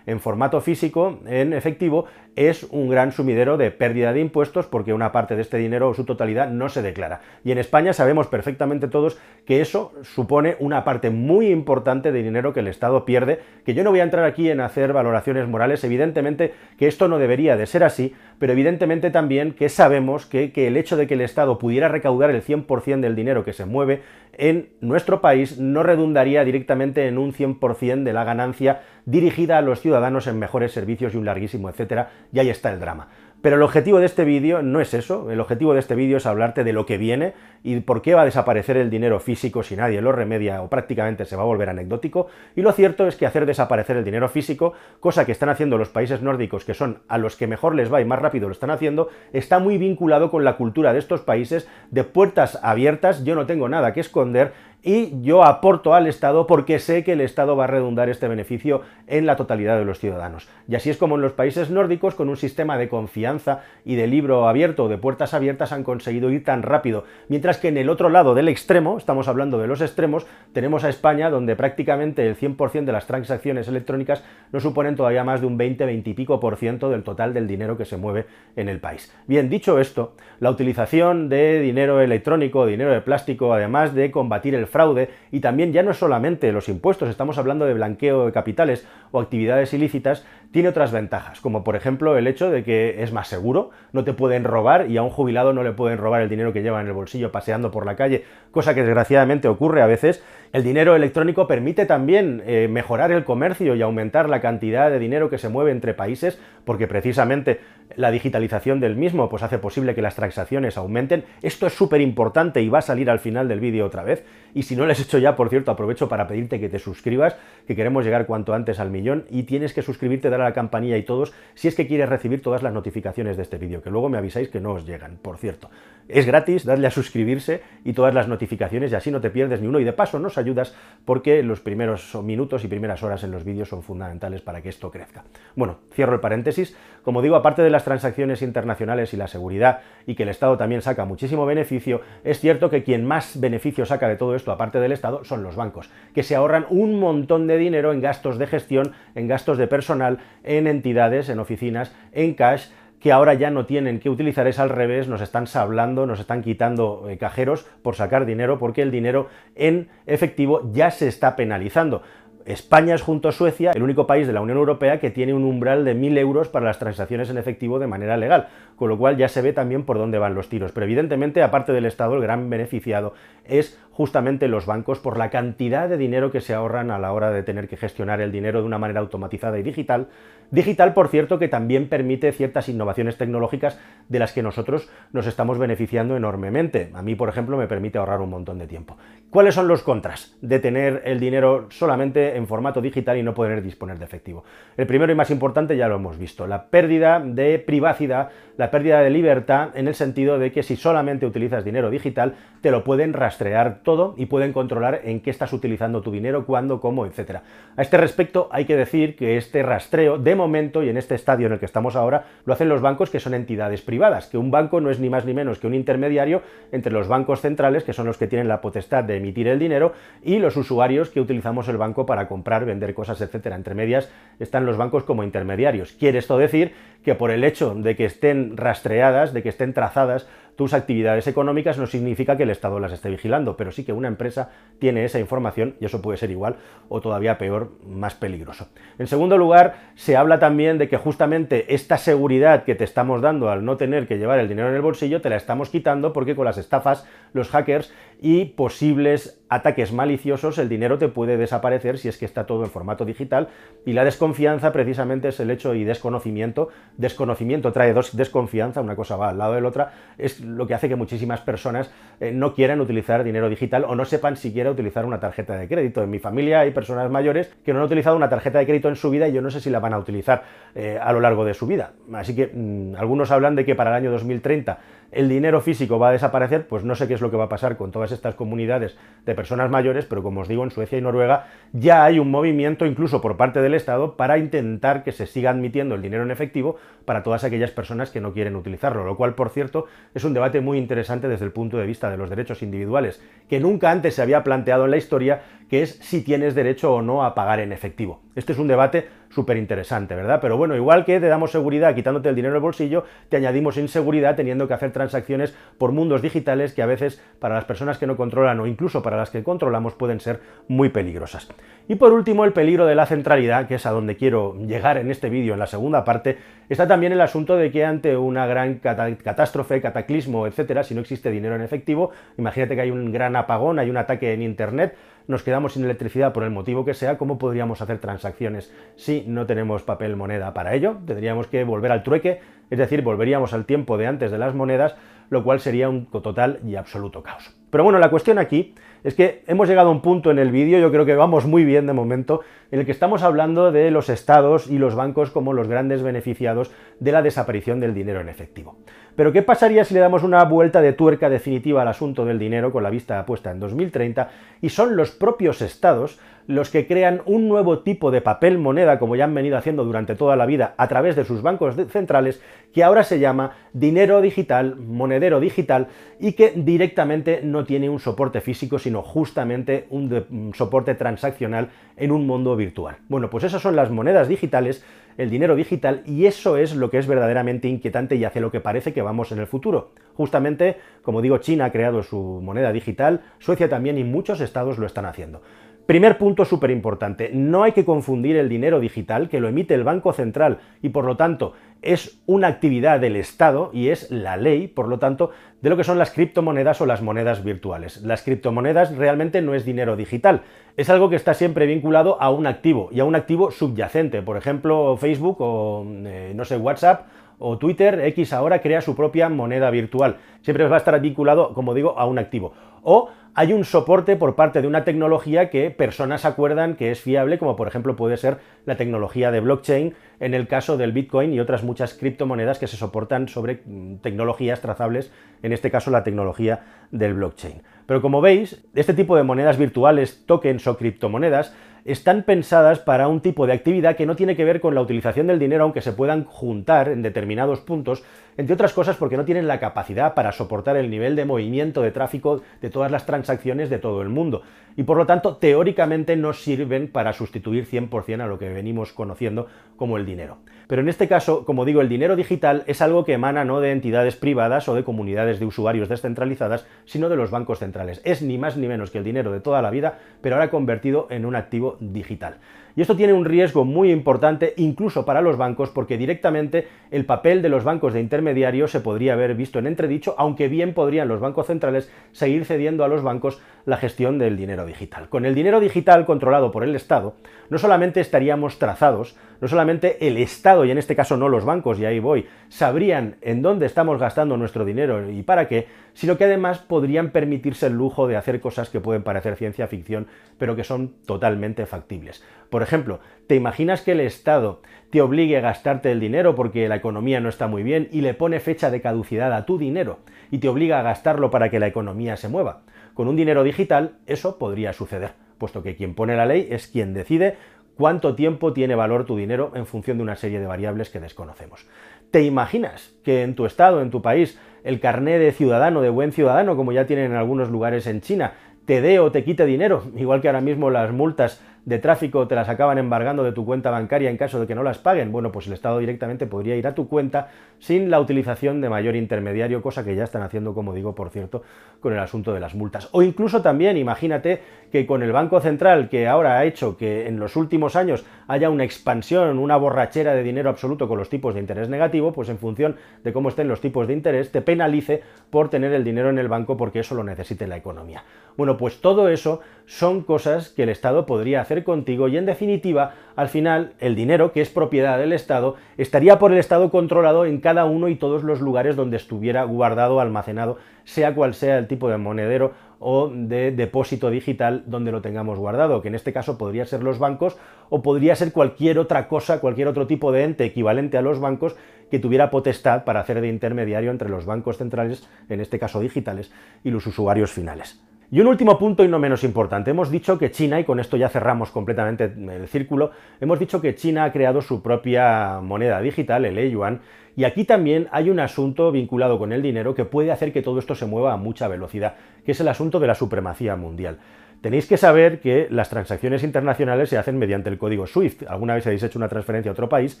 en 0.06 0.20
formato 0.20 0.60
físico, 0.60 1.20
en 1.26 1.52
efectivo, 1.52 2.06
es 2.36 2.64
un 2.64 2.88
gran 2.88 3.12
sumidero 3.12 3.56
de 3.56 3.70
pérdida 3.70 4.12
de 4.12 4.20
impuestos 4.20 4.66
porque 4.66 4.92
una 4.92 5.10
parte 5.10 5.34
de 5.34 5.42
este 5.42 5.56
dinero 5.56 5.88
o 5.88 5.94
su 5.94 6.04
totalidad 6.04 6.50
no 6.50 6.68
se 6.68 6.82
declara. 6.82 7.22
Y 7.44 7.50
en 7.50 7.58
España 7.58 7.92
sabemos 7.92 8.26
perfectamente 8.26 8.88
todos 8.88 9.18
que 9.46 9.60
eso 9.60 9.92
supone 10.02 10.56
una 10.60 10.84
parte 10.84 11.10
muy 11.10 11.48
importante 11.48 12.12
de 12.12 12.22
dinero 12.22 12.52
que 12.52 12.60
el 12.60 12.68
Estado 12.68 13.04
pierde, 13.04 13.40
que 13.64 13.74
yo 13.74 13.82
no 13.82 13.90
voy 13.90 14.00
a 14.00 14.04
entrar 14.04 14.24
aquí 14.24 14.50
en 14.50 14.60
hacer 14.60 14.92
valoraciones 14.92 15.48
morales, 15.48 15.82
evidentemente 15.82 16.52
que 16.78 16.88
esto 16.88 17.08
no 17.08 17.18
debería 17.18 17.56
de 17.56 17.66
ser 17.66 17.82
así, 17.82 18.14
pero 18.38 18.52
evidentemente 18.52 19.10
también 19.10 19.52
que 19.52 19.68
sabemos 19.68 20.26
que, 20.26 20.52
que 20.52 20.66
el 20.66 20.76
hecho 20.76 20.96
de 20.96 21.06
que 21.06 21.14
el 21.14 21.22
Estado 21.22 21.58
pudiera 21.58 21.88
recaudar 21.88 22.30
el 22.30 22.44
100% 22.44 23.00
del 23.00 23.16
dinero 23.16 23.44
que 23.44 23.54
se 23.54 23.64
mueve 23.64 24.02
en 24.38 24.68
nuestro 24.80 25.20
país 25.20 25.58
no 25.58 25.82
redundaría 25.82 26.44
directamente 26.44 27.06
en 27.06 27.16
un 27.16 27.32
100% 27.32 28.02
de 28.02 28.12
la 28.12 28.24
ganancia 28.24 28.82
dirigida 29.06 29.56
a 29.56 29.62
los 29.62 29.80
ciudadanos 29.80 30.26
en 30.26 30.38
mejores 30.38 30.72
servicios 30.72 31.14
y 31.14 31.16
un 31.16 31.24
larguísimo 31.24 31.70
etcétera, 31.70 32.10
y 32.32 32.38
ahí 32.38 32.50
está 32.50 32.70
el 32.70 32.80
drama. 32.80 33.08
Pero 33.42 33.56
el 33.56 33.62
objetivo 33.62 34.00
de 34.00 34.06
este 34.06 34.24
vídeo 34.24 34.62
no 34.62 34.80
es 34.80 34.92
eso, 34.92 35.30
el 35.30 35.40
objetivo 35.40 35.72
de 35.72 35.78
este 35.78 35.94
vídeo 35.94 36.16
es 36.16 36.26
hablarte 36.26 36.64
de 36.64 36.72
lo 36.72 36.84
que 36.84 36.98
viene 36.98 37.34
y 37.62 37.78
por 37.80 38.02
qué 38.02 38.14
va 38.14 38.22
a 38.22 38.24
desaparecer 38.24 38.76
el 38.76 38.90
dinero 38.90 39.20
físico 39.20 39.62
si 39.62 39.76
nadie 39.76 40.00
lo 40.00 40.10
remedia 40.10 40.62
o 40.62 40.68
prácticamente 40.68 41.24
se 41.26 41.36
va 41.36 41.42
a 41.42 41.46
volver 41.46 41.68
anecdótico. 41.68 42.26
Y 42.56 42.62
lo 42.62 42.72
cierto 42.72 43.06
es 43.06 43.14
que 43.14 43.26
hacer 43.26 43.46
desaparecer 43.46 43.98
el 43.98 44.04
dinero 44.04 44.28
físico, 44.28 44.72
cosa 45.00 45.24
que 45.26 45.32
están 45.32 45.50
haciendo 45.50 45.78
los 45.78 45.90
países 45.90 46.22
nórdicos, 46.22 46.64
que 46.64 46.74
son 46.74 47.02
a 47.06 47.18
los 47.18 47.36
que 47.36 47.46
mejor 47.46 47.76
les 47.76 47.92
va 47.92 48.00
y 48.00 48.04
más 48.04 48.18
rápido 48.18 48.48
lo 48.48 48.52
están 48.52 48.70
haciendo, 48.70 49.10
está 49.32 49.60
muy 49.60 49.78
vinculado 49.78 50.30
con 50.30 50.42
la 50.42 50.56
cultura 50.56 50.92
de 50.92 50.98
estos 50.98 51.20
países 51.20 51.68
de 51.90 52.02
puertas 52.04 52.58
abiertas, 52.62 53.22
yo 53.22 53.34
no 53.36 53.46
tengo 53.46 53.68
nada 53.68 53.92
que 53.92 54.00
esconder 54.00 54.54
y 54.82 55.20
yo 55.22 55.42
aporto 55.44 55.94
al 55.94 56.06
Estado 56.06 56.46
porque 56.46 56.78
sé 56.78 57.02
que 57.02 57.12
el 57.12 57.20
Estado 57.20 57.56
va 57.56 57.64
a 57.64 57.66
redundar 57.66 58.08
este 58.08 58.28
beneficio 58.28 58.82
en 59.06 59.26
la 59.26 59.36
totalidad 59.36 59.78
de 59.78 59.84
los 59.84 59.98
ciudadanos. 59.98 60.48
Y 60.68 60.74
así 60.74 60.90
es 60.90 60.96
como 60.96 61.16
en 61.16 61.22
los 61.22 61.32
países 61.32 61.70
nórdicos, 61.70 62.14
con 62.14 62.28
un 62.28 62.36
sistema 62.36 62.78
de 62.78 62.88
confianza 62.88 63.62
y 63.84 63.96
de 63.96 64.06
libro 64.06 64.48
abierto 64.48 64.84
o 64.84 64.88
de 64.88 64.98
puertas 64.98 65.34
abiertas, 65.34 65.72
han 65.72 65.84
conseguido 65.84 66.30
ir 66.30 66.44
tan 66.44 66.62
rápido. 66.62 67.04
Mientras 67.28 67.58
que 67.58 67.68
en 67.68 67.78
el 67.78 67.88
otro 67.88 68.10
lado 68.10 68.34
del 68.34 68.48
extremo, 68.48 68.96
estamos 68.96 69.28
hablando 69.28 69.58
de 69.58 69.66
los 69.66 69.80
extremos, 69.80 70.26
tenemos 70.52 70.84
a 70.84 70.88
España, 70.88 71.30
donde 71.30 71.56
prácticamente 71.56 72.26
el 72.26 72.36
100% 72.36 72.84
de 72.84 72.92
las 72.92 73.06
transacciones 73.06 73.68
electrónicas 73.68 74.24
no 74.52 74.60
suponen 74.60 74.96
todavía 74.96 75.24
más 75.24 75.40
de 75.40 75.46
un 75.46 75.56
20, 75.56 75.84
20 75.84 76.10
y 76.10 76.14
pico 76.14 76.40
por 76.40 76.56
ciento 76.56 76.90
del 76.90 77.02
total 77.02 77.34
del 77.34 77.46
dinero 77.46 77.76
que 77.76 77.84
se 77.84 77.96
mueve 77.96 78.26
en 78.56 78.68
el 78.68 78.80
país. 78.80 79.12
Bien, 79.26 79.48
dicho 79.48 79.78
esto, 79.78 80.14
la 80.40 80.50
utilización 80.50 81.28
de 81.28 81.60
dinero 81.60 82.00
electrónico, 82.00 82.66
dinero 82.66 82.92
de 82.92 83.00
plástico, 83.00 83.52
además 83.52 83.94
de 83.94 84.10
combatir 84.10 84.54
el 84.54 84.66
fraude 84.76 85.08
y 85.32 85.40
también 85.40 85.72
ya 85.72 85.82
no 85.82 85.94
solamente 85.94 86.52
los 86.52 86.68
impuestos, 86.68 87.08
estamos 87.08 87.38
hablando 87.38 87.64
de 87.64 87.72
blanqueo 87.72 88.26
de 88.26 88.32
capitales 88.32 88.86
o 89.10 89.20
actividades 89.20 89.72
ilícitas, 89.72 90.26
tiene 90.50 90.68
otras 90.68 90.92
ventajas, 90.92 91.40
como 91.40 91.64
por 91.64 91.76
ejemplo 91.76 92.18
el 92.18 92.26
hecho 92.26 92.50
de 92.50 92.62
que 92.62 93.02
es 93.02 93.10
más 93.10 93.28
seguro, 93.28 93.70
no 93.92 94.04
te 94.04 94.12
pueden 94.12 94.44
robar 94.44 94.90
y 94.90 94.98
a 94.98 95.02
un 95.02 95.08
jubilado 95.08 95.54
no 95.54 95.62
le 95.62 95.72
pueden 95.72 95.96
robar 95.96 96.20
el 96.20 96.28
dinero 96.28 96.52
que 96.52 96.62
lleva 96.62 96.82
en 96.82 96.88
el 96.88 96.92
bolsillo 96.92 97.32
paseando 97.32 97.70
por 97.70 97.86
la 97.86 97.96
calle, 97.96 98.24
cosa 98.50 98.74
que 98.74 98.82
desgraciadamente 98.82 99.48
ocurre 99.48 99.80
a 99.80 99.86
veces. 99.86 100.22
El 100.52 100.62
dinero 100.62 100.94
electrónico 100.94 101.46
permite 101.46 101.86
también 101.86 102.42
eh, 102.46 102.68
mejorar 102.70 103.12
el 103.12 103.24
comercio 103.24 103.74
y 103.74 103.82
aumentar 103.82 104.28
la 104.28 104.40
cantidad 104.40 104.90
de 104.90 104.98
dinero 104.98 105.30
que 105.30 105.38
se 105.38 105.48
mueve 105.48 105.70
entre 105.70 105.94
países, 105.94 106.38
porque 106.64 106.86
precisamente 106.86 107.60
la 107.94 108.10
digitalización 108.10 108.80
del 108.80 108.96
mismo 108.96 109.28
pues 109.28 109.42
hace 109.42 109.58
posible 109.58 109.94
que 109.94 110.02
las 110.02 110.16
transacciones 110.16 110.76
aumenten. 110.76 111.24
Esto 111.42 111.66
es 111.66 111.74
súper 111.74 112.00
importante 112.00 112.60
y 112.62 112.68
va 112.68 112.78
a 112.78 112.82
salir 112.82 113.10
al 113.10 113.20
final 113.20 113.48
del 113.48 113.60
vídeo 113.60 113.86
otra 113.86 114.02
vez. 114.02 114.24
Y 114.54 114.64
si 114.64 114.74
no 114.74 114.86
lo 114.86 114.92
has 114.92 115.00
hecho 115.00 115.18
ya, 115.18 115.36
por 115.36 115.48
cierto, 115.48 115.70
aprovecho 115.70 116.08
para 116.08 116.26
pedirte 116.26 116.58
que 116.58 116.68
te 116.68 116.78
suscribas, 116.78 117.36
que 117.66 117.76
queremos 117.76 118.04
llegar 118.04 118.26
cuanto 118.26 118.54
antes 118.54 118.80
al 118.80 118.90
millón 118.90 119.26
y 119.30 119.44
tienes 119.44 119.72
que 119.72 119.82
suscribirte, 119.82 120.30
dar 120.30 120.40
a 120.40 120.44
la 120.44 120.52
campanilla 120.52 120.96
y 120.96 121.04
todos, 121.04 121.32
si 121.54 121.68
es 121.68 121.74
que 121.74 121.86
quieres 121.86 122.08
recibir 122.08 122.42
todas 122.42 122.62
las 122.62 122.72
notificaciones 122.72 123.36
de 123.36 123.42
este 123.42 123.58
vídeo, 123.58 123.82
que 123.82 123.90
luego 123.90 124.08
me 124.08 124.18
avisáis 124.18 124.48
que 124.48 124.60
no 124.60 124.72
os 124.72 124.86
llegan, 124.86 125.18
por 125.20 125.38
cierto. 125.38 125.70
Es 126.08 126.24
gratis, 126.24 126.64
dadle 126.64 126.86
a 126.86 126.90
suscribirse 126.90 127.62
y 127.84 127.92
todas 127.92 128.14
las 128.14 128.28
notificaciones 128.28 128.92
y 128.92 128.94
así 128.94 129.10
no 129.10 129.20
te 129.20 129.30
pierdes 129.30 129.60
ni 129.60 129.66
uno 129.66 129.80
y 129.80 129.84
de 129.84 129.92
paso 129.92 130.18
nos 130.18 130.38
ayudas 130.38 130.74
porque 131.04 131.42
los 131.42 131.60
primeros 131.60 132.14
minutos 132.22 132.64
y 132.64 132.68
primeras 132.68 133.02
horas 133.02 133.24
en 133.24 133.32
los 133.32 133.44
vídeos 133.44 133.68
son 133.68 133.82
fundamentales 133.82 134.40
para 134.40 134.62
que 134.62 134.68
esto 134.68 134.90
crezca. 134.90 135.24
Bueno, 135.56 135.78
cierro 135.92 136.14
el 136.14 136.20
paréntesis. 136.20 136.76
Como 137.02 137.22
digo, 137.22 137.36
aparte 137.36 137.62
de 137.62 137.70
las 137.70 137.84
transacciones 137.84 138.42
internacionales 138.42 139.14
y 139.14 139.16
la 139.16 139.26
seguridad 139.26 139.80
y 140.06 140.14
que 140.14 140.24
el 140.24 140.28
Estado 140.28 140.56
también 140.56 140.82
saca 140.82 141.04
muchísimo 141.04 141.46
beneficio, 141.46 142.00
es 142.24 142.40
cierto 142.40 142.70
que 142.70 142.82
quien 142.82 143.04
más 143.04 143.40
beneficio 143.40 143.86
saca 143.86 144.08
de 144.08 144.16
todo 144.16 144.34
esto, 144.34 144.52
aparte 144.52 144.80
del 144.80 144.92
Estado, 144.92 145.24
son 145.24 145.42
los 145.42 145.56
bancos, 145.56 145.90
que 146.14 146.22
se 146.22 146.36
ahorran 146.36 146.66
un 146.68 146.98
montón 146.98 147.46
de 147.46 147.58
dinero 147.58 147.92
en 147.92 148.00
gastos 148.00 148.38
de 148.38 148.46
gestión, 148.46 148.92
en 149.14 149.28
gastos 149.28 149.58
de 149.58 149.66
personal, 149.66 150.18
en 150.44 150.66
entidades, 150.66 151.28
en 151.28 151.38
oficinas, 151.38 151.94
en 152.12 152.34
cash, 152.34 152.68
que 153.06 153.12
ahora 153.12 153.34
ya 153.34 153.52
no 153.52 153.66
tienen 153.66 154.00
que 154.00 154.10
utilizar 154.10 154.48
es 154.48 154.58
al 154.58 154.68
revés, 154.68 155.06
nos 155.06 155.20
están 155.20 155.46
sablando, 155.46 156.06
nos 156.06 156.18
están 156.18 156.42
quitando 156.42 157.06
eh, 157.08 157.18
cajeros 157.18 157.64
por 157.80 157.94
sacar 157.94 158.26
dinero 158.26 158.58
porque 158.58 158.82
el 158.82 158.90
dinero 158.90 159.28
en 159.54 159.90
efectivo 160.06 160.68
ya 160.72 160.90
se 160.90 161.06
está 161.06 161.36
penalizando. 161.36 162.02
España 162.46 162.94
es 162.94 163.02
junto 163.02 163.28
a 163.28 163.32
Suecia 163.32 163.72
el 163.74 163.82
único 163.82 164.06
país 164.06 164.28
de 164.28 164.32
la 164.32 164.40
Unión 164.40 164.56
Europea 164.56 165.00
que 165.00 165.10
tiene 165.10 165.34
un 165.34 165.44
umbral 165.44 165.84
de 165.84 165.96
1.000 165.96 166.18
euros 166.18 166.48
para 166.48 166.66
las 166.66 166.78
transacciones 166.78 167.28
en 167.28 167.38
efectivo 167.38 167.80
de 167.80 167.88
manera 167.88 168.16
legal, 168.16 168.46
con 168.76 168.88
lo 168.88 168.96
cual 168.96 169.16
ya 169.16 169.28
se 169.28 169.42
ve 169.42 169.52
también 169.52 169.82
por 169.82 169.98
dónde 169.98 170.18
van 170.18 170.36
los 170.36 170.48
tiros. 170.48 170.70
Pero 170.70 170.86
evidentemente, 170.86 171.42
aparte 171.42 171.72
del 171.72 171.86
Estado, 171.86 172.14
el 172.14 172.22
gran 172.22 172.48
beneficiado 172.48 173.14
es 173.44 173.78
justamente 173.90 174.46
los 174.46 174.66
bancos 174.66 174.98
por 174.98 175.16
la 175.16 175.30
cantidad 175.30 175.88
de 175.88 175.96
dinero 175.96 176.30
que 176.30 176.42
se 176.42 176.54
ahorran 176.54 176.90
a 176.90 176.98
la 176.98 177.12
hora 177.12 177.30
de 177.30 177.42
tener 177.42 177.66
que 177.66 177.78
gestionar 177.78 178.20
el 178.20 178.30
dinero 178.30 178.60
de 178.60 178.66
una 178.66 178.78
manera 178.78 179.00
automatizada 179.00 179.58
y 179.58 179.62
digital. 179.62 180.08
Digital, 180.50 180.92
por 180.92 181.08
cierto, 181.08 181.38
que 181.38 181.48
también 181.48 181.88
permite 181.88 182.30
ciertas 182.32 182.68
innovaciones 182.68 183.16
tecnológicas 183.16 183.80
de 184.08 184.18
las 184.18 184.32
que 184.32 184.42
nosotros 184.42 184.90
nos 185.12 185.26
estamos 185.26 185.58
beneficiando 185.58 186.16
enormemente. 186.16 186.90
A 186.94 187.02
mí, 187.02 187.14
por 187.14 187.28
ejemplo, 187.28 187.56
me 187.56 187.66
permite 187.66 187.98
ahorrar 187.98 188.20
un 188.20 188.30
montón 188.30 188.58
de 188.58 188.66
tiempo. 188.66 188.98
¿Cuáles 189.30 189.54
son 189.54 189.66
los 189.66 189.82
contras 189.82 190.36
de 190.42 190.60
tener 190.60 191.02
el 191.04 191.18
dinero 191.18 191.66
solamente 191.70 192.35
en 192.36 192.46
formato 192.46 192.80
digital 192.80 193.16
y 193.16 193.22
no 193.22 193.34
poder 193.34 193.62
disponer 193.62 193.98
de 193.98 194.04
efectivo? 194.04 194.44
El 194.76 194.86
primero 194.86 195.12
y 195.12 195.14
más 195.14 195.30
importante 195.30 195.76
ya 195.76 195.88
lo 195.88 195.96
hemos 195.96 196.18
visto, 196.18 196.46
la 196.46 196.66
pérdida 196.66 197.20
de 197.20 197.58
privacidad, 197.58 198.30
la 198.56 198.70
pérdida 198.70 199.00
de 199.00 199.10
libertad 199.10 199.70
en 199.74 199.88
el 199.88 199.94
sentido 199.94 200.38
de 200.38 200.52
que 200.52 200.62
si 200.62 200.76
solamente 200.76 201.26
utilizas 201.26 201.64
dinero 201.64 201.90
digital, 201.90 202.34
te 202.60 202.70
lo 202.70 202.84
pueden 202.84 203.12
rastrear 203.12 203.80
todo 203.82 204.14
y 204.16 204.26
pueden 204.26 204.52
controlar 204.52 205.02
en 205.04 205.20
qué 205.20 205.30
estás 205.30 205.52
utilizando 205.52 206.02
tu 206.02 206.10
dinero, 206.10 206.46
cuándo, 206.46 206.80
cómo, 206.80 207.06
etc. 207.06 207.40
A 207.76 207.82
este 207.82 207.96
respecto 207.96 208.48
hay 208.50 208.64
que 208.64 208.76
decir 208.76 209.16
que 209.16 209.36
este 209.36 209.62
rastreo, 209.62 210.18
de 210.18 210.34
momento 210.34 210.82
y 210.82 210.88
en 210.88 210.96
este 210.96 211.14
estadio 211.14 211.46
en 211.46 211.54
el 211.54 211.58
que 211.58 211.66
estamos 211.66 211.96
ahora, 211.96 212.24
lo 212.44 212.52
hacen 212.52 212.68
los 212.68 212.80
bancos 212.80 213.10
que 213.10 213.20
son 213.20 213.34
entidades 213.34 213.82
privadas, 213.82 214.26
que 214.26 214.38
un 214.38 214.50
banco 214.50 214.80
no 214.80 214.90
es 214.90 215.00
ni 215.00 215.10
más 215.10 215.24
ni 215.24 215.34
menos 215.34 215.58
que 215.58 215.66
un 215.66 215.74
intermediario 215.74 216.42
entre 216.72 216.92
los 216.92 217.08
bancos 217.08 217.40
centrales, 217.40 217.84
que 217.84 217.92
son 217.92 218.06
los 218.06 218.16
que 218.16 218.26
tienen 218.26 218.48
la 218.48 218.60
potestad 218.60 219.04
de 219.04 219.16
emitir 219.16 219.48
el 219.48 219.58
dinero, 219.58 219.92
y 220.22 220.38
los 220.38 220.56
usuarios 220.56 221.10
que 221.10 221.20
utilizamos 221.20 221.68
el 221.68 221.76
banco 221.76 222.06
para 222.06 222.25
comprar, 222.28 222.64
vender 222.64 222.94
cosas, 222.94 223.20
etc. 223.20 223.46
Entre 223.54 223.74
medias 223.74 224.10
están 224.38 224.66
los 224.66 224.76
bancos 224.76 225.04
como 225.04 225.24
intermediarios. 225.24 225.92
Quiere 225.92 226.18
esto 226.18 226.38
decir 226.38 226.74
que 227.04 227.14
por 227.14 227.30
el 227.30 227.44
hecho 227.44 227.74
de 227.74 227.96
que 227.96 228.04
estén 228.04 228.56
rastreadas, 228.56 229.32
de 229.32 229.42
que 229.42 229.48
estén 229.48 229.72
trazadas 229.72 230.26
tus 230.56 230.72
actividades 230.72 231.26
económicas 231.26 231.78
no 231.78 231.86
significa 231.86 232.36
que 232.36 232.44
el 232.44 232.50
Estado 232.50 232.80
las 232.80 232.92
esté 232.92 233.10
vigilando, 233.10 233.56
pero 233.56 233.70
sí 233.70 233.84
que 233.84 233.92
una 233.92 234.08
empresa 234.08 234.50
tiene 234.78 235.04
esa 235.04 235.20
información 235.20 235.76
y 235.80 235.84
eso 235.84 236.00
puede 236.00 236.16
ser 236.16 236.30
igual 236.30 236.56
o 236.88 237.00
todavía 237.00 237.38
peor, 237.38 237.72
más 237.86 238.14
peligroso. 238.14 238.68
En 238.98 239.06
segundo 239.06 239.36
lugar, 239.36 239.76
se 239.94 240.16
habla 240.16 240.38
también 240.38 240.78
de 240.78 240.88
que 240.88 240.96
justamente 240.96 241.74
esta 241.74 241.98
seguridad 241.98 242.64
que 242.64 242.74
te 242.74 242.84
estamos 242.84 243.20
dando 243.20 243.50
al 243.50 243.64
no 243.64 243.76
tener 243.76 244.08
que 244.08 244.16
llevar 244.16 244.38
el 244.38 244.48
dinero 244.48 244.70
en 244.70 244.74
el 244.74 244.82
bolsillo, 244.82 245.20
te 245.20 245.28
la 245.28 245.36
estamos 245.36 245.68
quitando 245.68 246.14
porque 246.14 246.34
con 246.34 246.46
las 246.46 246.58
estafas, 246.58 247.06
los 247.34 247.50
hackers 247.50 247.92
y 248.20 248.46
posibles 248.46 249.44
ataques 249.48 249.92
maliciosos, 249.92 250.58
el 250.58 250.68
dinero 250.68 250.98
te 250.98 251.08
puede 251.08 251.36
desaparecer 251.36 251.98
si 251.98 252.08
es 252.08 252.18
que 252.18 252.24
está 252.24 252.46
todo 252.46 252.64
en 252.64 252.70
formato 252.70 253.04
digital 253.04 253.48
y 253.84 253.92
la 253.92 254.04
desconfianza 254.04 254.72
precisamente 254.72 255.28
es 255.28 255.40
el 255.40 255.50
hecho 255.50 255.74
y 255.74 255.84
desconocimiento. 255.84 256.68
Desconocimiento 256.96 257.72
trae 257.72 257.92
dos 257.92 258.16
desconfianza, 258.16 258.80
una 258.80 258.96
cosa 258.96 259.16
va 259.16 259.30
al 259.30 259.38
lado 259.38 259.54
de 259.54 259.60
la 259.60 259.68
otra, 259.68 259.92
es 260.18 260.40
lo 260.40 260.66
que 260.66 260.74
hace 260.74 260.88
que 260.88 260.96
muchísimas 260.96 261.40
personas 261.40 261.90
eh, 262.20 262.32
no 262.32 262.54
quieran 262.54 262.80
utilizar 262.80 263.22
dinero 263.22 263.48
digital 263.48 263.84
o 263.84 263.94
no 263.94 264.04
sepan 264.04 264.36
siquiera 264.36 264.70
utilizar 264.70 265.04
una 265.04 265.20
tarjeta 265.20 265.56
de 265.56 265.68
crédito. 265.68 266.02
En 266.02 266.10
mi 266.10 266.18
familia 266.18 266.60
hay 266.60 266.72
personas 266.72 267.10
mayores 267.10 267.54
que 267.64 267.72
no 267.72 267.80
han 267.80 267.86
utilizado 267.86 268.16
una 268.16 268.28
tarjeta 268.28 268.58
de 268.58 268.66
crédito 268.66 268.88
en 268.88 268.96
su 268.96 269.10
vida 269.10 269.28
y 269.28 269.32
yo 269.32 269.42
no 269.42 269.50
sé 269.50 269.60
si 269.60 269.70
la 269.70 269.78
van 269.78 269.92
a 269.92 269.98
utilizar 269.98 270.42
eh, 270.74 270.98
a 271.00 271.12
lo 271.12 271.20
largo 271.20 271.44
de 271.44 271.54
su 271.54 271.66
vida. 271.66 271.92
Así 272.14 272.34
que 272.34 272.50
mm, 272.52 272.96
algunos 272.96 273.30
hablan 273.30 273.54
de 273.54 273.64
que 273.64 273.74
para 273.74 273.90
el 273.90 273.96
año 273.96 274.10
2030 274.10 274.78
el 275.12 275.28
dinero 275.28 275.60
físico 275.60 275.98
va 275.98 276.10
a 276.10 276.12
desaparecer, 276.12 276.66
pues 276.66 276.84
no 276.84 276.94
sé 276.94 277.08
qué 277.08 277.14
es 277.14 277.20
lo 277.20 277.30
que 277.30 277.36
va 277.36 277.44
a 277.44 277.48
pasar 277.48 277.76
con 277.76 277.90
todas 277.90 278.12
estas 278.12 278.34
comunidades 278.34 278.96
de 279.24 279.34
personas 279.34 279.70
mayores, 279.70 280.04
pero 280.04 280.22
como 280.22 280.40
os 280.40 280.48
digo, 280.48 280.64
en 280.64 280.70
Suecia 280.70 280.98
y 280.98 281.00
Noruega 281.00 281.46
ya 281.72 282.04
hay 282.04 282.18
un 282.18 282.30
movimiento, 282.30 282.86
incluso 282.86 283.20
por 283.20 283.36
parte 283.36 283.60
del 283.60 283.74
Estado, 283.74 284.16
para 284.16 284.38
intentar 284.38 285.04
que 285.04 285.12
se 285.12 285.26
siga 285.26 285.50
admitiendo 285.50 285.94
el 285.94 286.02
dinero 286.02 286.22
en 286.22 286.30
efectivo 286.30 286.76
para 287.04 287.22
todas 287.22 287.44
aquellas 287.44 287.70
personas 287.70 288.10
que 288.10 288.20
no 288.20 288.32
quieren 288.32 288.56
utilizarlo, 288.56 289.04
lo 289.04 289.16
cual, 289.16 289.34
por 289.34 289.50
cierto, 289.50 289.86
es 290.14 290.24
un 290.24 290.34
debate 290.34 290.60
muy 290.60 290.78
interesante 290.78 291.28
desde 291.28 291.44
el 291.44 291.52
punto 291.52 291.76
de 291.76 291.86
vista 291.86 292.10
de 292.10 292.16
los 292.16 292.30
derechos 292.30 292.62
individuales, 292.62 293.22
que 293.48 293.60
nunca 293.60 293.90
antes 293.90 294.14
se 294.14 294.22
había 294.22 294.42
planteado 294.44 294.84
en 294.84 294.90
la 294.90 294.96
historia, 294.96 295.42
que 295.70 295.82
es 295.82 295.98
si 296.02 296.22
tienes 296.22 296.54
derecho 296.54 296.94
o 296.94 297.02
no 297.02 297.24
a 297.24 297.34
pagar 297.34 297.60
en 297.60 297.72
efectivo. 297.72 298.20
Este 298.34 298.52
es 298.52 298.58
un 298.58 298.68
debate 298.68 299.08
súper 299.30 299.56
interesante, 299.56 300.14
¿verdad? 300.14 300.38
Pero 300.40 300.56
bueno, 300.56 300.76
igual 300.76 301.04
que 301.04 301.20
te 301.20 301.26
damos 301.26 301.50
seguridad 301.50 301.94
quitándote 301.94 302.28
el 302.28 302.34
dinero 302.34 302.54
del 302.54 302.62
bolsillo, 302.62 303.04
te 303.28 303.36
añadimos 303.36 303.76
inseguridad 303.76 304.36
teniendo 304.36 304.68
que 304.68 304.74
hacer 304.74 304.92
transacciones 304.92 305.54
por 305.78 305.92
mundos 305.92 306.22
digitales 306.22 306.72
que 306.72 306.82
a 306.82 306.86
veces 306.86 307.22
para 307.38 307.54
las 307.54 307.64
personas 307.64 307.98
que 307.98 308.06
no 308.06 308.16
controlan 308.16 308.60
o 308.60 308.66
incluso 308.66 309.02
para 309.02 309.16
las 309.16 309.30
que 309.30 309.42
controlamos 309.42 309.94
pueden 309.94 310.20
ser 310.20 310.40
muy 310.68 310.88
peligrosas. 310.88 311.48
Y 311.88 311.96
por 311.96 312.12
último, 312.12 312.44
el 312.44 312.52
peligro 312.52 312.86
de 312.86 312.94
la 312.94 313.06
centralidad, 313.06 313.68
que 313.68 313.76
es 313.76 313.86
a 313.86 313.90
donde 313.90 314.16
quiero 314.16 314.56
llegar 314.66 314.98
en 314.98 315.10
este 315.10 315.30
vídeo, 315.30 315.54
en 315.54 315.60
la 315.60 315.66
segunda 315.66 316.04
parte, 316.04 316.38
está 316.68 316.88
también 316.88 317.12
el 317.12 317.20
asunto 317.20 317.56
de 317.56 317.70
que 317.70 317.84
ante 317.84 318.16
una 318.16 318.46
gran 318.46 318.76
catástrofe, 318.78 319.80
cataclismo, 319.80 320.46
etcétera, 320.46 320.82
si 320.82 320.94
no 320.94 321.00
existe 321.00 321.30
dinero 321.30 321.54
en 321.54 321.62
efectivo, 321.62 322.10
imagínate 322.38 322.74
que 322.74 322.80
hay 322.82 322.90
un 322.90 323.12
gran 323.12 323.36
apagón, 323.36 323.78
hay 323.78 323.90
un 323.90 323.96
ataque 323.96 324.32
en 324.32 324.42
Internet, 324.42 324.96
nos 325.28 325.42
quedamos 325.42 325.72
sin 325.72 325.84
electricidad 325.84 326.32
por 326.32 326.44
el 326.44 326.50
motivo 326.50 326.84
que 326.84 326.94
sea, 326.94 327.18
¿cómo 327.18 327.38
podríamos 327.38 327.80
hacer 327.82 327.98
transacciones 327.98 328.72
si 328.96 329.24
no 329.26 329.46
tenemos 329.46 329.82
papel 329.82 330.16
moneda 330.16 330.54
para 330.54 330.74
ello? 330.74 330.96
Tendríamos 331.06 331.46
que 331.46 331.64
volver 331.64 331.92
al 331.92 332.02
trueque, 332.02 332.40
es 332.70 332.78
decir, 332.78 333.02
volveríamos 333.02 333.52
al 333.52 333.64
tiempo 333.64 333.98
de 333.98 334.06
antes 334.06 334.30
de 334.30 334.38
las 334.38 334.54
monedas, 334.54 334.96
lo 335.30 335.42
cual 335.42 335.60
sería 335.60 335.88
un 335.88 336.06
total 336.06 336.60
y 336.64 336.76
absoluto 336.76 337.22
caos. 337.22 337.56
Pero 337.70 337.84
bueno, 337.84 337.98
la 337.98 338.10
cuestión 338.10 338.38
aquí 338.38 338.74
es 339.02 339.14
que 339.14 339.42
hemos 339.46 339.68
llegado 339.68 339.88
a 339.88 339.92
un 339.92 340.00
punto 340.00 340.30
en 340.30 340.38
el 340.38 340.50
vídeo, 340.50 340.78
yo 340.78 340.90
creo 340.90 341.04
que 341.04 341.14
vamos 341.14 341.46
muy 341.46 341.64
bien 341.64 341.86
de 341.86 341.92
momento, 341.92 342.40
en 342.70 342.80
el 342.80 342.86
que 342.86 342.92
estamos 342.92 343.22
hablando 343.22 343.70
de 343.70 343.90
los 343.90 344.08
estados 344.08 344.68
y 344.68 344.78
los 344.78 344.94
bancos 344.94 345.30
como 345.30 345.52
los 345.52 345.68
grandes 345.68 346.02
beneficiados 346.02 346.72
de 347.00 347.12
la 347.12 347.22
desaparición 347.22 347.80
del 347.80 347.94
dinero 347.94 348.20
en 348.20 348.28
efectivo. 348.28 348.78
Pero 349.16 349.32
¿qué 349.32 349.42
pasaría 349.42 349.84
si 349.84 349.94
le 349.94 350.00
damos 350.00 350.22
una 350.22 350.44
vuelta 350.44 350.80
de 350.82 350.92
tuerca 350.92 351.30
definitiva 351.30 351.82
al 351.82 351.88
asunto 351.88 352.24
del 352.26 352.38
dinero 352.38 352.70
con 352.70 352.82
la 352.82 352.90
vista 352.90 353.24
puesta 353.24 353.50
en 353.50 353.58
2030 353.58 354.30
y 354.60 354.68
son 354.68 354.94
los 354.94 355.10
propios 355.10 355.62
estados 355.62 356.18
los 356.46 356.70
que 356.70 356.86
crean 356.86 357.22
un 357.26 357.48
nuevo 357.48 357.80
tipo 357.80 358.10
de 358.10 358.20
papel 358.20 358.58
moneda, 358.58 358.98
como 358.98 359.16
ya 359.16 359.24
han 359.24 359.34
venido 359.34 359.56
haciendo 359.56 359.84
durante 359.84 360.14
toda 360.14 360.36
la 360.36 360.46
vida 360.46 360.74
a 360.76 360.88
través 360.88 361.16
de 361.16 361.24
sus 361.24 361.42
bancos 361.42 361.74
centrales, 361.90 362.40
que 362.72 362.84
ahora 362.84 363.04
se 363.04 363.18
llama 363.18 363.52
dinero 363.72 364.20
digital, 364.20 364.76
monedero 364.76 365.40
digital, 365.40 365.88
y 366.20 366.32
que 366.32 366.52
directamente 366.54 367.40
no 367.42 367.64
tiene 367.64 367.88
un 367.88 367.98
soporte 367.98 368.40
físico, 368.40 368.78
sino 368.78 369.02
justamente 369.02 369.86
un 369.90 370.52
soporte 370.54 370.94
transaccional 370.94 371.70
en 371.96 372.12
un 372.12 372.26
mundo 372.26 372.56
virtual. 372.56 372.98
Bueno, 373.08 373.30
pues 373.30 373.44
esas 373.44 373.62
son 373.62 373.76
las 373.76 373.90
monedas 373.90 374.28
digitales, 374.28 374.84
el 375.18 375.30
dinero 375.30 375.56
digital, 375.56 376.02
y 376.04 376.26
eso 376.26 376.56
es 376.58 376.76
lo 376.76 376.90
que 376.90 376.98
es 376.98 377.06
verdaderamente 377.06 377.68
inquietante 377.68 378.16
y 378.16 378.24
hace 378.24 378.40
lo 378.40 378.50
que 378.50 378.60
parece 378.60 378.92
que 378.92 379.02
vamos 379.02 379.32
en 379.32 379.38
el 379.38 379.46
futuro. 379.46 379.92
Justamente, 380.14 380.76
como 381.02 381.22
digo, 381.22 381.38
China 381.38 381.66
ha 381.66 381.72
creado 381.72 382.02
su 382.02 382.40
moneda 382.42 382.72
digital, 382.72 383.22
Suecia 383.38 383.68
también 383.68 383.98
y 383.98 384.04
muchos 384.04 384.40
estados 384.40 384.78
lo 384.78 384.86
están 384.86 385.06
haciendo. 385.06 385.42
Primer 385.86 386.18
punto 386.18 386.44
súper 386.44 386.72
importante, 386.72 387.30
no 387.32 387.62
hay 387.62 387.70
que 387.70 387.84
confundir 387.84 388.36
el 388.36 388.48
dinero 388.48 388.80
digital 388.80 389.28
que 389.28 389.38
lo 389.38 389.46
emite 389.46 389.72
el 389.72 389.84
Banco 389.84 390.12
Central 390.12 390.58
y 390.82 390.88
por 390.88 391.04
lo 391.04 391.16
tanto 391.16 391.52
es 391.80 392.20
una 392.26 392.48
actividad 392.48 392.98
del 392.98 393.14
Estado 393.14 393.70
y 393.72 393.90
es 393.90 394.10
la 394.10 394.36
ley, 394.36 394.66
por 394.66 394.88
lo 394.88 394.98
tanto, 394.98 395.30
de 395.62 395.70
lo 395.70 395.76
que 395.76 395.84
son 395.84 395.96
las 395.96 396.10
criptomonedas 396.10 396.80
o 396.80 396.86
las 396.86 397.02
monedas 397.02 397.44
virtuales. 397.44 398.02
Las 398.02 398.22
criptomonedas 398.22 398.96
realmente 398.96 399.42
no 399.42 399.54
es 399.54 399.64
dinero 399.64 399.94
digital, 399.94 400.42
es 400.76 400.90
algo 400.90 401.08
que 401.08 401.14
está 401.14 401.34
siempre 401.34 401.66
vinculado 401.66 402.20
a 402.20 402.30
un 402.30 402.48
activo 402.48 402.88
y 402.90 402.98
a 402.98 403.04
un 403.04 403.14
activo 403.14 403.52
subyacente, 403.52 404.22
por 404.22 404.36
ejemplo 404.36 404.96
Facebook 404.96 405.36
o 405.38 405.86
eh, 405.86 406.32
no 406.34 406.44
sé, 406.44 406.56
WhatsApp 406.56 407.06
o 407.38 407.58
Twitter, 407.58 408.00
X 408.06 408.32
ahora 408.32 408.60
crea 408.60 408.80
su 408.80 408.96
propia 408.96 409.28
moneda 409.28 409.70
virtual. 409.70 410.16
Siempre 410.40 410.66
va 410.66 410.76
a 410.76 410.78
estar 410.78 411.00
vinculado, 411.00 411.54
como 411.54 411.74
digo, 411.74 411.96
a 411.98 412.06
un 412.06 412.18
activo. 412.18 412.54
O 412.82 413.10
hay 413.38 413.52
un 413.52 413.66
soporte 413.66 414.16
por 414.16 414.34
parte 414.34 414.62
de 414.62 414.66
una 414.66 414.82
tecnología 414.82 415.50
que 415.50 415.70
personas 415.70 416.24
acuerdan 416.24 416.74
que 416.74 416.90
es 416.90 417.02
fiable, 417.02 417.38
como 417.38 417.54
por 417.54 417.68
ejemplo 417.68 417.94
puede 417.94 418.16
ser 418.16 418.38
la 418.64 418.78
tecnología 418.78 419.30
de 419.30 419.40
blockchain 419.40 419.94
en 420.20 420.34
el 420.34 420.48
caso 420.48 420.76
del 420.76 420.92
Bitcoin 420.92 421.32
y 421.32 421.40
otras 421.40 421.62
muchas 421.62 421.94
criptomonedas 421.94 422.58
que 422.58 422.66
se 422.66 422.76
soportan 422.76 423.28
sobre 423.28 423.62
mm, 423.64 423.96
tecnologías 423.96 424.60
trazables, 424.60 425.12
en 425.42 425.52
este 425.52 425.70
caso 425.70 425.90
la 425.90 426.04
tecnología 426.04 426.64
del 426.90 427.14
blockchain. 427.14 427.62
Pero 427.86 428.02
como 428.02 428.20
veis, 428.20 428.64
este 428.74 428.94
tipo 428.94 429.16
de 429.16 429.22
monedas 429.22 429.58
virtuales, 429.58 430.24
tokens 430.26 430.66
o 430.66 430.76
criptomonedas, 430.76 431.54
están 431.86 432.24
pensadas 432.24 432.80
para 432.80 433.06
un 433.06 433.20
tipo 433.20 433.46
de 433.46 433.52
actividad 433.52 433.94
que 433.94 434.06
no 434.06 434.16
tiene 434.16 434.34
que 434.34 434.44
ver 434.44 434.60
con 434.60 434.74
la 434.74 434.80
utilización 434.80 435.28
del 435.28 435.38
dinero, 435.38 435.62
aunque 435.62 435.80
se 435.80 435.92
puedan 435.92 436.24
juntar 436.24 436.88
en 436.88 437.00
determinados 437.00 437.60
puntos, 437.60 438.02
entre 438.36 438.54
otras 438.54 438.72
cosas 438.72 438.96
porque 438.96 439.16
no 439.16 439.24
tienen 439.24 439.46
la 439.46 439.60
capacidad 439.60 440.14
para 440.14 440.32
soportar 440.32 440.76
el 440.76 440.90
nivel 440.90 441.14
de 441.14 441.24
movimiento 441.24 441.82
de 441.82 441.92
tráfico 441.92 442.42
de 442.60 442.70
todas 442.70 442.90
las 442.90 443.06
transacciones 443.06 443.70
de 443.70 443.78
todo 443.78 444.02
el 444.02 444.08
mundo. 444.08 444.42
Y 444.76 444.82
por 444.82 444.96
lo 444.96 445.06
tanto, 445.06 445.36
teóricamente 445.36 446.16
no 446.16 446.32
sirven 446.32 446.88
para 446.88 447.12
sustituir 447.12 447.66
100% 447.66 448.20
a 448.20 448.26
lo 448.26 448.38
que 448.40 448.48
venimos 448.48 448.92
conociendo 448.92 449.46
como 449.76 449.96
el 449.96 450.05
dinero. 450.06 450.38
Pero 450.66 450.82
en 450.82 450.88
este 450.88 451.06
caso, 451.06 451.44
como 451.44 451.64
digo, 451.64 451.80
el 451.80 451.88
dinero 451.88 452.16
digital 452.16 452.64
es 452.66 452.82
algo 452.82 453.04
que 453.04 453.12
emana 453.12 453.44
no 453.44 453.60
de 453.60 453.70
entidades 453.70 454.16
privadas 454.16 454.68
o 454.68 454.74
de 454.74 454.82
comunidades 454.82 455.38
de 455.38 455.46
usuarios 455.46 455.88
descentralizadas, 455.88 456.66
sino 456.86 457.08
de 457.08 457.16
los 457.16 457.30
bancos 457.30 457.60
centrales. 457.60 458.00
Es 458.04 458.22
ni 458.22 458.36
más 458.36 458.56
ni 458.56 458.66
menos 458.66 458.90
que 458.90 458.98
el 458.98 459.04
dinero 459.04 459.30
de 459.30 459.40
toda 459.40 459.62
la 459.62 459.70
vida, 459.70 459.98
pero 460.22 460.36
ahora 460.36 460.50
convertido 460.50 461.06
en 461.10 461.24
un 461.24 461.36
activo 461.36 461.76
digital. 461.78 462.38
Y 462.76 462.82
esto 462.82 462.94
tiene 462.94 463.14
un 463.14 463.24
riesgo 463.24 463.64
muy 463.64 463.90
importante 463.90 464.52
incluso 464.58 465.06
para 465.06 465.22
los 465.22 465.38
bancos 465.38 465.70
porque 465.70 465.96
directamente 465.96 466.68
el 466.90 467.06
papel 467.06 467.40
de 467.40 467.48
los 467.48 467.64
bancos 467.64 467.94
de 467.94 468.00
intermediario 468.00 468.68
se 468.68 468.80
podría 468.80 469.14
haber 469.14 469.34
visto 469.34 469.58
en 469.58 469.66
entredicho, 469.66 470.14
aunque 470.18 470.48
bien 470.48 470.74
podrían 470.74 471.08
los 471.08 471.20
bancos 471.20 471.46
centrales 471.46 471.90
seguir 472.12 472.44
cediendo 472.44 472.84
a 472.84 472.88
los 472.88 473.02
bancos 473.02 473.40
la 473.64 473.78
gestión 473.78 474.18
del 474.18 474.36
dinero 474.36 474.64
digital. 474.64 475.08
Con 475.08 475.24
el 475.24 475.34
dinero 475.34 475.58
digital 475.58 476.04
controlado 476.04 476.52
por 476.52 476.64
el 476.64 476.76
Estado, 476.76 477.16
no 477.50 477.58
solamente 477.58 478.00
estaríamos 478.00 478.58
trazados, 478.58 479.16
no 479.40 479.48
solamente 479.48 480.06
el 480.06 480.16
Estado, 480.18 480.64
y 480.64 480.70
en 480.70 480.78
este 480.78 480.94
caso 480.94 481.16
no 481.16 481.28
los 481.28 481.44
bancos, 481.44 481.78
y 481.78 481.84
ahí 481.84 481.98
voy, 481.98 482.26
sabrían 482.48 483.16
en 483.22 483.42
dónde 483.42 483.66
estamos 483.66 483.98
gastando 483.98 484.36
nuestro 484.36 484.64
dinero 484.64 485.10
y 485.10 485.22
para 485.22 485.48
qué, 485.48 485.66
sino 485.94 486.16
que 486.16 486.24
además 486.24 486.58
podrían 486.58 487.10
permitirse 487.10 487.66
el 487.66 487.72
lujo 487.72 488.06
de 488.06 488.16
hacer 488.16 488.40
cosas 488.40 488.70
que 488.70 488.80
pueden 488.80 489.02
parecer 489.02 489.36
ciencia 489.36 489.66
ficción, 489.66 490.06
pero 490.38 490.54
que 490.54 490.64
son 490.64 490.94
totalmente 491.04 491.66
factibles. 491.66 492.22
Por 492.50 492.62
ejemplo, 492.66 493.00
¿te 493.26 493.34
imaginas 493.34 493.82
que 493.82 493.92
el 493.92 494.00
Estado 494.00 494.62
te 494.90 495.00
obligue 495.00 495.36
a 495.36 495.40
gastarte 495.40 495.90
el 495.90 496.00
dinero 496.00 496.34
porque 496.34 496.68
la 496.68 496.76
economía 496.76 497.20
no 497.20 497.28
está 497.28 497.46
muy 497.46 497.62
bien 497.62 497.88
y 497.92 498.00
le 498.00 498.14
pone 498.14 498.40
fecha 498.40 498.70
de 498.70 498.80
caducidad 498.80 499.32
a 499.32 499.46
tu 499.46 499.58
dinero 499.58 500.00
y 500.30 500.38
te 500.38 500.48
obliga 500.48 500.78
a 500.78 500.82
gastarlo 500.82 501.30
para 501.30 501.50
que 501.50 501.60
la 501.60 501.66
economía 501.66 502.16
se 502.16 502.28
mueva? 502.28 502.62
Con 502.94 503.08
un 503.08 503.16
dinero 503.16 503.44
digital 503.44 503.98
eso 504.06 504.38
podría 504.38 504.72
suceder, 504.72 505.12
puesto 505.38 505.62
que 505.62 505.76
quien 505.76 505.94
pone 505.94 506.16
la 506.16 506.26
ley 506.26 506.48
es 506.50 506.66
quien 506.66 506.94
decide 506.94 507.36
cuánto 507.76 508.14
tiempo 508.14 508.52
tiene 508.52 508.74
valor 508.74 509.04
tu 509.04 509.16
dinero 509.16 509.52
en 509.54 509.66
función 509.66 509.98
de 509.98 510.02
una 510.02 510.16
serie 510.16 510.40
de 510.40 510.46
variables 510.46 510.90
que 510.90 511.00
desconocemos. 511.00 511.66
¿Te 512.10 512.22
imaginas 512.22 512.94
que 513.04 513.22
en 513.22 513.34
tu 513.34 513.46
estado, 513.46 513.82
en 513.82 513.90
tu 513.90 514.02
país, 514.02 514.40
el 514.64 514.80
carné 514.80 515.18
de 515.18 515.32
ciudadano, 515.32 515.82
de 515.82 515.90
buen 515.90 516.12
ciudadano, 516.12 516.56
como 516.56 516.72
ya 516.72 516.86
tienen 516.86 517.12
en 517.12 517.16
algunos 517.16 517.50
lugares 517.50 517.86
en 517.86 518.00
China, 518.00 518.32
te 518.64 518.80
dé 518.80 518.98
o 518.98 519.12
te 519.12 519.24
quite 519.24 519.46
dinero, 519.46 519.84
igual 519.96 520.20
que 520.20 520.28
ahora 520.28 520.40
mismo 520.40 520.70
las 520.70 520.92
multas 520.92 521.42
de 521.66 521.80
tráfico 521.80 522.28
te 522.28 522.36
las 522.36 522.48
acaban 522.48 522.78
embargando 522.78 523.24
de 523.24 523.32
tu 523.32 523.44
cuenta 523.44 523.70
bancaria 523.70 524.08
en 524.08 524.16
caso 524.16 524.38
de 524.38 524.46
que 524.46 524.54
no 524.54 524.62
las 524.62 524.78
paguen, 524.78 525.10
bueno, 525.10 525.32
pues 525.32 525.48
el 525.48 525.52
Estado 525.52 525.80
directamente 525.80 526.26
podría 526.26 526.54
ir 526.54 526.64
a 526.66 526.76
tu 526.76 526.88
cuenta 526.88 527.28
sin 527.58 527.90
la 527.90 528.00
utilización 528.00 528.60
de 528.60 528.68
mayor 528.68 528.94
intermediario, 528.94 529.62
cosa 529.62 529.84
que 529.84 529.96
ya 529.96 530.04
están 530.04 530.22
haciendo, 530.22 530.54
como 530.54 530.72
digo, 530.74 530.94
por 530.94 531.10
cierto, 531.10 531.42
con 531.80 531.92
el 531.92 531.98
asunto 531.98 532.32
de 532.32 532.38
las 532.38 532.54
multas. 532.54 532.88
O 532.92 533.02
incluso 533.02 533.42
también, 533.42 533.76
imagínate 533.76 534.40
que 534.70 534.86
con 534.86 535.02
el 535.02 535.10
Banco 535.10 535.40
Central, 535.40 535.88
que 535.88 536.06
ahora 536.06 536.38
ha 536.38 536.44
hecho 536.44 536.76
que 536.76 537.08
en 537.08 537.18
los 537.18 537.34
últimos 537.34 537.74
años 537.74 538.04
haya 538.28 538.48
una 538.48 538.62
expansión, 538.62 539.36
una 539.38 539.56
borrachera 539.56 540.14
de 540.14 540.22
dinero 540.22 540.50
absoluto 540.50 540.86
con 540.86 540.98
los 540.98 541.08
tipos 541.08 541.34
de 541.34 541.40
interés 541.40 541.68
negativo, 541.68 542.12
pues 542.12 542.28
en 542.28 542.38
función 542.38 542.76
de 543.02 543.12
cómo 543.12 543.28
estén 543.28 543.48
los 543.48 543.60
tipos 543.60 543.88
de 543.88 543.92
interés, 543.92 544.30
te 544.30 544.40
penalice 544.40 545.02
por 545.30 545.48
tener 545.48 545.72
el 545.72 545.82
dinero 545.82 546.10
en 546.10 546.18
el 546.18 546.28
banco 546.28 546.56
porque 546.56 546.80
eso 546.80 546.94
lo 546.94 547.02
necesite 547.02 547.48
la 547.48 547.56
economía. 547.56 548.04
Bueno, 548.36 548.56
pues 548.56 548.80
todo 548.80 549.08
eso 549.08 549.40
son 549.66 550.02
cosas 550.02 550.48
que 550.48 550.62
el 550.62 550.68
Estado 550.68 551.06
podría 551.06 551.40
hacer 551.40 551.64
contigo 551.64 552.08
y 552.08 552.16
en 552.16 552.24
definitiva, 552.24 552.94
al 553.16 553.28
final, 553.28 553.74
el 553.80 553.96
dinero, 553.96 554.32
que 554.32 554.40
es 554.40 554.48
propiedad 554.48 554.98
del 554.98 555.12
Estado, 555.12 555.56
estaría 555.76 556.18
por 556.18 556.32
el 556.32 556.38
Estado 556.38 556.70
controlado 556.70 557.26
en 557.26 557.40
cada 557.40 557.64
uno 557.64 557.88
y 557.88 557.96
todos 557.96 558.22
los 558.22 558.40
lugares 558.40 558.76
donde 558.76 558.96
estuviera 558.96 559.42
guardado, 559.44 560.00
almacenado, 560.00 560.58
sea 560.84 561.14
cual 561.14 561.34
sea 561.34 561.58
el 561.58 561.66
tipo 561.66 561.88
de 561.88 561.98
monedero 561.98 562.52
o 562.78 563.10
de 563.12 563.50
depósito 563.50 564.10
digital 564.10 564.62
donde 564.66 564.92
lo 564.92 565.02
tengamos 565.02 565.38
guardado, 565.38 565.82
que 565.82 565.88
en 565.88 565.94
este 565.94 566.12
caso 566.12 566.38
podría 566.38 566.64
ser 566.66 566.82
los 566.82 566.98
bancos 566.98 567.36
o 567.68 567.82
podría 567.82 568.14
ser 568.14 568.32
cualquier 568.32 568.78
otra 568.78 569.08
cosa, 569.08 569.40
cualquier 569.40 569.66
otro 569.66 569.86
tipo 569.86 570.12
de 570.12 570.22
ente 570.22 570.44
equivalente 570.44 570.96
a 570.96 571.02
los 571.02 571.18
bancos 571.18 571.56
que 571.90 571.98
tuviera 571.98 572.30
potestad 572.30 572.84
para 572.84 573.00
hacer 573.00 573.20
de 573.20 573.28
intermediario 573.28 573.90
entre 573.90 574.08
los 574.08 574.26
bancos 574.26 574.58
centrales, 574.58 575.08
en 575.28 575.40
este 575.40 575.58
caso 575.58 575.80
digitales, 575.80 576.32
y 576.62 576.70
los 576.70 576.86
usuarios 576.86 577.32
finales. 577.32 577.80
Y 578.10 578.20
un 578.20 578.28
último 578.28 578.56
punto 578.56 578.84
y 578.84 578.88
no 578.88 579.00
menos 579.00 579.24
importante. 579.24 579.72
Hemos 579.72 579.90
dicho 579.90 580.16
que 580.16 580.30
China, 580.30 580.60
y 580.60 580.64
con 580.64 580.78
esto 580.78 580.96
ya 580.96 581.08
cerramos 581.08 581.50
completamente 581.50 582.04
el 582.04 582.46
círculo, 582.46 582.92
hemos 583.20 583.38
dicho 583.40 583.60
que 583.60 583.74
China 583.74 584.04
ha 584.04 584.12
creado 584.12 584.40
su 584.40 584.62
propia 584.62 585.40
moneda 585.42 585.80
digital, 585.80 586.24
el 586.24 586.50
yuan, 586.50 586.80
y 587.16 587.24
aquí 587.24 587.44
también 587.44 587.88
hay 587.90 588.10
un 588.10 588.20
asunto 588.20 588.70
vinculado 588.70 589.18
con 589.18 589.32
el 589.32 589.42
dinero 589.42 589.74
que 589.74 589.84
puede 589.84 590.12
hacer 590.12 590.32
que 590.32 590.42
todo 590.42 590.60
esto 590.60 590.74
se 590.74 590.86
mueva 590.86 591.14
a 591.14 591.16
mucha 591.16 591.48
velocidad, 591.48 591.94
que 592.24 592.32
es 592.32 592.40
el 592.40 592.48
asunto 592.48 592.78
de 592.78 592.86
la 592.86 592.94
supremacía 592.94 593.56
mundial. 593.56 593.98
Tenéis 594.42 594.66
que 594.66 594.76
saber 594.76 595.18
que 595.20 595.48
las 595.50 595.70
transacciones 595.70 596.22
internacionales 596.22 596.90
se 596.90 596.98
hacen 596.98 597.18
mediante 597.18 597.50
el 597.50 597.58
código 597.58 597.86
SWIFT. 597.86 598.24
Alguna 598.28 598.54
vez 598.54 598.66
habéis 598.66 598.82
hecho 598.82 598.98
una 598.98 599.08
transferencia 599.08 599.50
a 599.50 599.52
otro 599.52 599.68
país, 599.68 600.00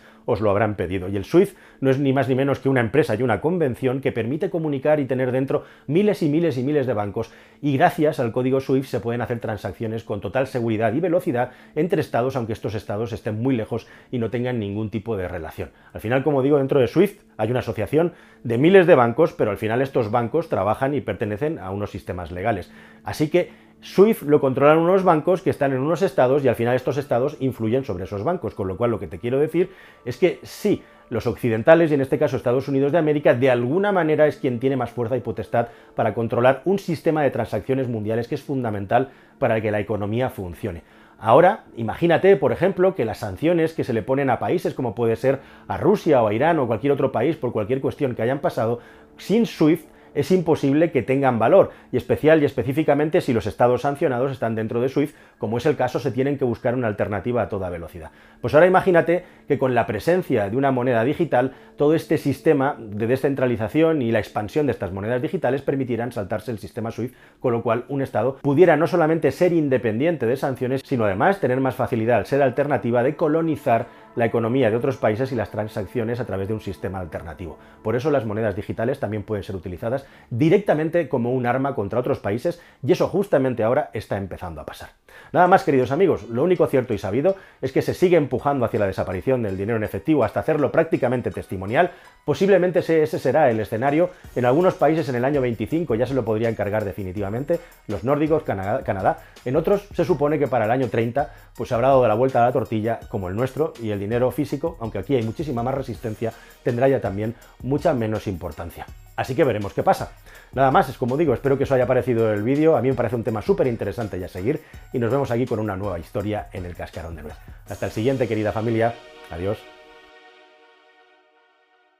os 0.24 0.40
lo 0.40 0.50
habrán 0.50 0.76
pedido. 0.76 1.08
Y 1.08 1.16
el 1.16 1.24
SWIFT 1.24 1.56
no 1.80 1.90
es 1.90 1.98
ni 1.98 2.12
más 2.12 2.28
ni 2.28 2.34
menos 2.34 2.60
que 2.60 2.68
una 2.68 2.80
empresa 2.80 3.14
y 3.14 3.22
una 3.22 3.40
convención 3.40 4.00
que 4.00 4.12
permite 4.12 4.50
comunicar 4.50 5.00
y 5.00 5.06
tener 5.06 5.32
dentro 5.32 5.64
miles 5.86 6.22
y 6.22 6.28
miles 6.28 6.58
y 6.58 6.62
miles 6.62 6.86
de 6.86 6.92
bancos. 6.92 7.32
Y 7.60 7.76
gracias 7.76 8.20
al 8.20 8.32
código 8.32 8.60
SWIFT 8.60 8.88
se 8.88 9.00
pueden 9.00 9.20
hacer 9.20 9.40
transacciones 9.40 10.04
con 10.04 10.20
total 10.20 10.46
seguridad 10.46 10.92
y 10.92 11.00
velocidad 11.00 11.50
entre 11.74 12.00
estados, 12.00 12.36
aunque 12.36 12.52
estos 12.52 12.74
estados 12.74 13.12
estén 13.12 13.42
muy 13.42 13.56
lejos 13.56 13.88
y 14.12 14.18
no 14.18 14.30
tengan 14.30 14.60
ningún 14.60 14.90
tipo 14.90 15.16
de 15.16 15.28
relación. 15.28 15.70
Al 15.92 16.00
final, 16.00 16.22
como 16.22 16.42
digo, 16.42 16.58
dentro 16.58 16.78
de 16.78 16.86
SWIFT 16.86 17.20
hay 17.36 17.50
una 17.50 17.60
asociación 17.60 18.12
de 18.44 18.58
miles 18.58 18.86
de 18.86 18.94
bancos, 18.94 19.32
pero 19.32 19.50
al 19.50 19.56
final 19.56 19.82
estos 19.82 20.10
bancos 20.10 20.48
trabajan 20.48 20.94
y 20.94 21.00
pertenecen 21.00 21.58
a 21.58 21.70
unos 21.70 21.90
sistemas 21.90 22.30
legales. 22.30 22.70
Así 23.02 23.28
que 23.28 23.65
SWIFT 23.82 24.22
lo 24.22 24.40
controlan 24.40 24.78
unos 24.78 25.04
bancos 25.04 25.42
que 25.42 25.50
están 25.50 25.72
en 25.72 25.80
unos 25.80 26.02
estados 26.02 26.44
y 26.44 26.48
al 26.48 26.54
final 26.54 26.74
estos 26.74 26.96
estados 26.96 27.36
influyen 27.40 27.84
sobre 27.84 28.04
esos 28.04 28.24
bancos, 28.24 28.54
con 28.54 28.68
lo 28.68 28.76
cual 28.76 28.90
lo 28.90 28.98
que 28.98 29.06
te 29.06 29.18
quiero 29.18 29.38
decir 29.38 29.70
es 30.04 30.16
que 30.16 30.40
sí, 30.42 30.82
los 31.08 31.26
occidentales, 31.26 31.90
y 31.90 31.94
en 31.94 32.00
este 32.00 32.18
caso 32.18 32.36
Estados 32.36 32.68
Unidos 32.68 32.90
de 32.90 32.98
América, 32.98 33.34
de 33.34 33.50
alguna 33.50 33.92
manera 33.92 34.26
es 34.26 34.38
quien 34.38 34.58
tiene 34.58 34.76
más 34.76 34.90
fuerza 34.90 35.16
y 35.16 35.20
potestad 35.20 35.68
para 35.94 36.14
controlar 36.14 36.62
un 36.64 36.78
sistema 36.78 37.22
de 37.22 37.30
transacciones 37.30 37.88
mundiales 37.88 38.26
que 38.26 38.34
es 38.34 38.42
fundamental 38.42 39.10
para 39.38 39.60
que 39.60 39.70
la 39.70 39.78
economía 39.78 40.30
funcione. 40.30 40.82
Ahora, 41.18 41.64
imagínate, 41.76 42.36
por 42.36 42.52
ejemplo, 42.52 42.94
que 42.94 43.06
las 43.06 43.18
sanciones 43.18 43.72
que 43.72 43.84
se 43.84 43.94
le 43.94 44.02
ponen 44.02 44.28
a 44.28 44.38
países 44.38 44.74
como 44.74 44.94
puede 44.94 45.16
ser 45.16 45.40
a 45.66 45.78
Rusia 45.78 46.22
o 46.22 46.28
a 46.28 46.34
Irán 46.34 46.58
o 46.58 46.66
cualquier 46.66 46.92
otro 46.92 47.10
país 47.10 47.36
por 47.36 47.52
cualquier 47.52 47.80
cuestión 47.80 48.14
que 48.14 48.22
hayan 48.22 48.40
pasado, 48.40 48.80
sin 49.16 49.46
SWIFT 49.46 49.88
es 50.16 50.30
imposible 50.30 50.90
que 50.90 51.02
tengan 51.02 51.38
valor, 51.38 51.70
y 51.92 51.96
especial 51.96 52.42
y 52.42 52.44
específicamente 52.44 53.20
si 53.20 53.32
los 53.32 53.46
estados 53.46 53.82
sancionados 53.82 54.32
están 54.32 54.54
dentro 54.54 54.80
de 54.80 54.88
SWIFT, 54.88 55.14
como 55.38 55.58
es 55.58 55.66
el 55.66 55.76
caso, 55.76 56.00
se 56.00 56.10
tienen 56.10 56.38
que 56.38 56.44
buscar 56.44 56.74
una 56.74 56.88
alternativa 56.88 57.42
a 57.42 57.48
toda 57.48 57.70
velocidad. 57.70 58.10
Pues 58.40 58.54
ahora 58.54 58.66
imagínate 58.66 59.24
que 59.46 59.58
con 59.58 59.74
la 59.74 59.86
presencia 59.86 60.48
de 60.48 60.56
una 60.56 60.70
moneda 60.70 61.04
digital, 61.04 61.52
todo 61.76 61.94
este 61.94 62.18
sistema 62.18 62.76
de 62.78 63.06
descentralización 63.06 64.02
y 64.02 64.10
la 64.10 64.18
expansión 64.18 64.66
de 64.66 64.72
estas 64.72 64.92
monedas 64.92 65.22
digitales 65.22 65.62
permitirán 65.62 66.12
saltarse 66.12 66.50
el 66.50 66.58
sistema 66.58 66.90
SWIFT, 66.90 67.14
con 67.40 67.52
lo 67.52 67.62
cual 67.62 67.84
un 67.88 68.02
estado 68.02 68.38
pudiera 68.42 68.76
no 68.76 68.86
solamente 68.86 69.30
ser 69.30 69.52
independiente 69.52 70.26
de 70.26 70.36
sanciones, 70.36 70.82
sino 70.84 71.04
además 71.04 71.40
tener 71.40 71.60
más 71.60 71.74
facilidad 71.74 72.18
al 72.18 72.26
ser 72.26 72.42
alternativa 72.42 73.02
de 73.02 73.16
colonizar 73.16 74.05
la 74.16 74.26
economía 74.26 74.70
de 74.70 74.76
otros 74.76 74.96
países 74.96 75.30
y 75.30 75.36
las 75.36 75.50
transacciones 75.50 76.18
a 76.18 76.26
través 76.26 76.48
de 76.48 76.54
un 76.54 76.60
sistema 76.60 76.98
alternativo. 76.98 77.58
Por 77.82 77.94
eso 77.94 78.10
las 78.10 78.24
monedas 78.24 78.56
digitales 78.56 78.98
también 78.98 79.22
pueden 79.22 79.44
ser 79.44 79.54
utilizadas 79.54 80.06
directamente 80.30 81.08
como 81.08 81.32
un 81.32 81.46
arma 81.46 81.74
contra 81.74 82.00
otros 82.00 82.18
países 82.18 82.60
y 82.82 82.92
eso 82.92 83.08
justamente 83.08 83.62
ahora 83.62 83.90
está 83.92 84.16
empezando 84.16 84.60
a 84.60 84.66
pasar. 84.66 84.90
Nada 85.32 85.48
más, 85.48 85.64
queridos 85.64 85.90
amigos, 85.90 86.28
lo 86.28 86.42
único 86.44 86.66
cierto 86.66 86.94
y 86.94 86.98
sabido 86.98 87.36
es 87.60 87.72
que 87.72 87.82
se 87.82 87.94
sigue 87.94 88.16
empujando 88.16 88.64
hacia 88.64 88.80
la 88.80 88.86
desaparición 88.86 89.42
del 89.42 89.56
dinero 89.56 89.76
en 89.76 89.84
efectivo 89.84 90.24
hasta 90.24 90.40
hacerlo 90.40 90.70
prácticamente 90.70 91.30
testimonial. 91.30 91.90
Posiblemente 92.24 92.80
ese 92.80 93.06
será 93.18 93.50
el 93.50 93.60
escenario. 93.60 94.10
En 94.34 94.44
algunos 94.44 94.74
países 94.74 95.08
en 95.08 95.14
el 95.14 95.24
año 95.24 95.40
25 95.40 95.94
ya 95.94 96.06
se 96.06 96.14
lo 96.14 96.24
podría 96.24 96.48
encargar 96.48 96.84
definitivamente, 96.84 97.60
los 97.86 98.04
nórdicos, 98.04 98.42
Canadá. 98.42 99.18
En 99.44 99.56
otros 99.56 99.88
se 99.94 100.04
supone 100.04 100.38
que 100.38 100.48
para 100.48 100.64
el 100.64 100.70
año 100.70 100.88
30 100.88 101.32
pues 101.56 101.68
se 101.68 101.74
habrá 101.74 101.88
dado 101.88 102.06
la 102.06 102.14
vuelta 102.14 102.42
a 102.42 102.46
la 102.46 102.52
tortilla 102.52 103.00
como 103.08 103.28
el 103.28 103.36
nuestro 103.36 103.72
y 103.82 103.90
el 103.90 103.98
dinero 104.06 104.30
físico, 104.30 104.76
aunque 104.80 104.98
aquí 104.98 105.14
hay 105.14 105.22
muchísima 105.22 105.62
más 105.62 105.74
resistencia, 105.74 106.32
tendrá 106.62 106.88
ya 106.88 107.00
también 107.00 107.34
mucha 107.62 107.92
menos 107.92 108.26
importancia. 108.26 108.86
Así 109.16 109.34
que 109.34 109.44
veremos 109.44 109.72
qué 109.72 109.82
pasa. 109.82 110.12
Nada 110.52 110.70
más, 110.70 110.88
es 110.88 110.96
como 110.96 111.16
digo, 111.16 111.34
espero 111.34 111.58
que 111.58 111.64
os 111.64 111.72
haya 111.72 111.86
parecido 111.86 112.32
el 112.32 112.42
vídeo, 112.42 112.76
a 112.76 112.82
mí 112.82 112.88
me 112.88 112.94
parece 112.94 113.16
un 113.16 113.24
tema 113.24 113.42
súper 113.42 113.66
interesante 113.66 114.18
ya 114.18 114.28
seguir 114.28 114.62
y 114.92 114.98
nos 114.98 115.10
vemos 115.10 115.30
aquí 115.30 115.46
con 115.46 115.58
una 115.58 115.76
nueva 115.76 115.98
historia 115.98 116.48
en 116.52 116.64
el 116.64 116.74
Cascarón 116.74 117.16
de 117.16 117.22
Nuez. 117.22 117.36
Hasta 117.68 117.86
el 117.86 117.92
siguiente, 117.92 118.28
querida 118.28 118.52
familia. 118.52 118.94
Adiós. 119.30 119.75